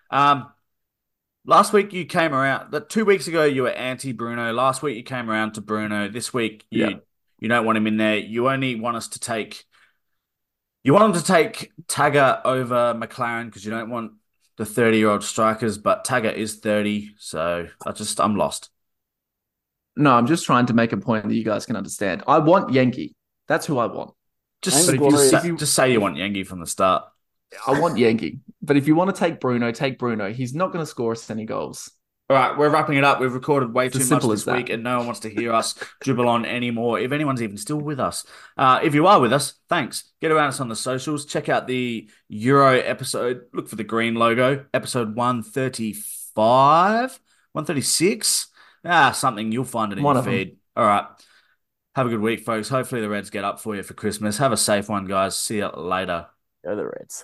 Um, 0.09 0.49
last 1.45 1.73
week 1.73 1.91
you 1.93 2.05
came 2.05 2.33
around. 2.33 2.71
That 2.71 2.89
two 2.89 3.05
weeks 3.05 3.27
ago 3.27 3.43
you 3.43 3.63
were 3.63 3.69
anti 3.71 4.13
Bruno. 4.13 4.53
Last 4.53 4.81
week 4.81 4.95
you 4.95 5.03
came 5.03 5.29
around 5.29 5.53
to 5.53 5.61
Bruno. 5.61 6.07
This 6.09 6.33
week 6.33 6.65
you 6.69 6.87
Yeah. 6.87 6.95
you 7.39 7.49
don't 7.49 7.65
want 7.65 7.77
him 7.77 7.87
in 7.87 7.97
there. 7.97 8.17
You 8.17 8.49
only 8.49 8.75
want 8.75 8.95
us 8.97 9.09
to 9.09 9.19
take. 9.19 9.65
You 10.83 10.93
want 10.93 11.15
him 11.15 11.21
to 11.21 11.25
take 11.25 11.71
Tagger 11.87 12.41
over 12.45 12.93
Maclaren 12.93 13.45
because 13.45 13.63
you 13.65 13.71
don't 13.71 13.89
want 13.89 14.13
the 14.57 14.65
thirty-year-old 14.65 15.23
strikers. 15.23 15.77
But 15.77 16.05
Tagger 16.05 16.33
is 16.33 16.57
thirty, 16.57 17.11
so 17.17 17.67
I 17.85 17.91
just 17.91 18.21
I'm 18.21 18.35
lost. 18.35 18.69
No, 19.95 20.13
I'm 20.13 20.27
just 20.27 20.45
trying 20.45 20.65
to 20.67 20.73
make 20.73 20.91
a 20.91 20.97
point 20.97 21.27
that 21.27 21.35
you 21.35 21.43
guys 21.43 21.65
can 21.65 21.75
understand. 21.75 22.23
I 22.27 22.39
want 22.39 22.69
Yengi. 22.69 23.13
That's 23.47 23.65
who 23.65 23.77
I 23.77 23.85
want. 23.85 24.13
Just, 24.63 24.89
I'm 24.89 24.97
just, 25.11 25.29
say, 25.29 25.37
If 25.37 25.45
you- 25.45 25.57
just 25.57 25.73
say 25.73 25.91
you 25.91 26.01
want 26.01 26.17
Yengi 26.17 26.45
from 26.45 26.59
the 26.59 26.67
start. 26.67 27.03
I 27.67 27.79
want 27.79 27.95
Yengi. 27.95 28.39
But 28.61 28.77
if 28.77 28.87
you 28.87 28.95
want 28.95 29.13
to 29.13 29.19
take 29.19 29.39
Bruno, 29.39 29.71
take 29.71 29.99
Bruno. 29.99 30.33
He's 30.33 30.55
not 30.55 30.71
going 30.71 30.81
to 30.83 30.89
score 30.89 31.11
us 31.11 31.29
any 31.29 31.45
goals. 31.45 31.91
All 32.29 32.37
right, 32.37 32.57
we're 32.57 32.69
wrapping 32.69 32.97
it 32.97 33.03
up. 33.03 33.19
We've 33.19 33.33
recorded 33.33 33.73
way 33.73 33.87
It's 33.87 33.97
too 33.97 34.15
much 34.15 34.23
this 34.23 34.45
week, 34.45 34.69
and 34.69 34.81
no 34.81 34.97
one 34.97 35.07
wants 35.07 35.19
to 35.21 35.29
hear 35.29 35.51
us 35.51 35.75
dribble 36.01 36.27
on 36.27 36.45
anymore. 36.45 36.97
If 36.97 37.11
anyone's 37.11 37.43
even 37.43 37.57
still 37.57 37.77
with 37.77 37.99
us, 37.99 38.25
uh, 38.57 38.79
if 38.81 38.95
you 38.95 39.05
are 39.07 39.19
with 39.19 39.33
us, 39.33 39.55
thanks. 39.67 40.11
Get 40.21 40.31
around 40.31 40.47
us 40.47 40.61
on 40.61 40.69
the 40.69 40.75
socials. 40.75 41.25
Check 41.25 41.49
out 41.49 41.67
the 41.67 42.09
Euro 42.29 42.79
episode. 42.79 43.41
Look 43.53 43.67
for 43.67 43.75
the 43.75 43.83
green 43.83 44.15
logo. 44.15 44.65
Episode 44.73 45.15
one 45.15 45.43
thirty 45.43 45.93
five, 46.33 47.19
one 47.51 47.65
thirty 47.65 47.81
six. 47.81 48.47
Ah, 48.85 49.11
something. 49.11 49.51
You'll 49.51 49.65
find 49.65 49.91
it 49.91 49.97
in 49.97 50.03
One 50.03 50.15
your 50.15 50.23
feed. 50.23 50.57
All 50.77 50.85
right. 50.85 51.05
Have 51.95 52.07
a 52.07 52.09
good 52.09 52.21
week, 52.21 52.39
folks. 52.39 52.69
Hopefully 52.69 53.01
the 53.01 53.09
Reds 53.09 53.29
get 53.29 53.43
up 53.43 53.59
for 53.59 53.75
you 53.75 53.83
for 53.83 53.93
Christmas. 53.93 54.37
Have 54.39 54.51
a 54.51 54.57
safe 54.57 54.89
one, 54.89 55.05
guys. 55.05 55.35
See 55.37 55.57
you 55.57 55.69
later. 55.69 56.27
Go 56.63 56.75
the 56.75 56.85
Reds. 56.85 57.23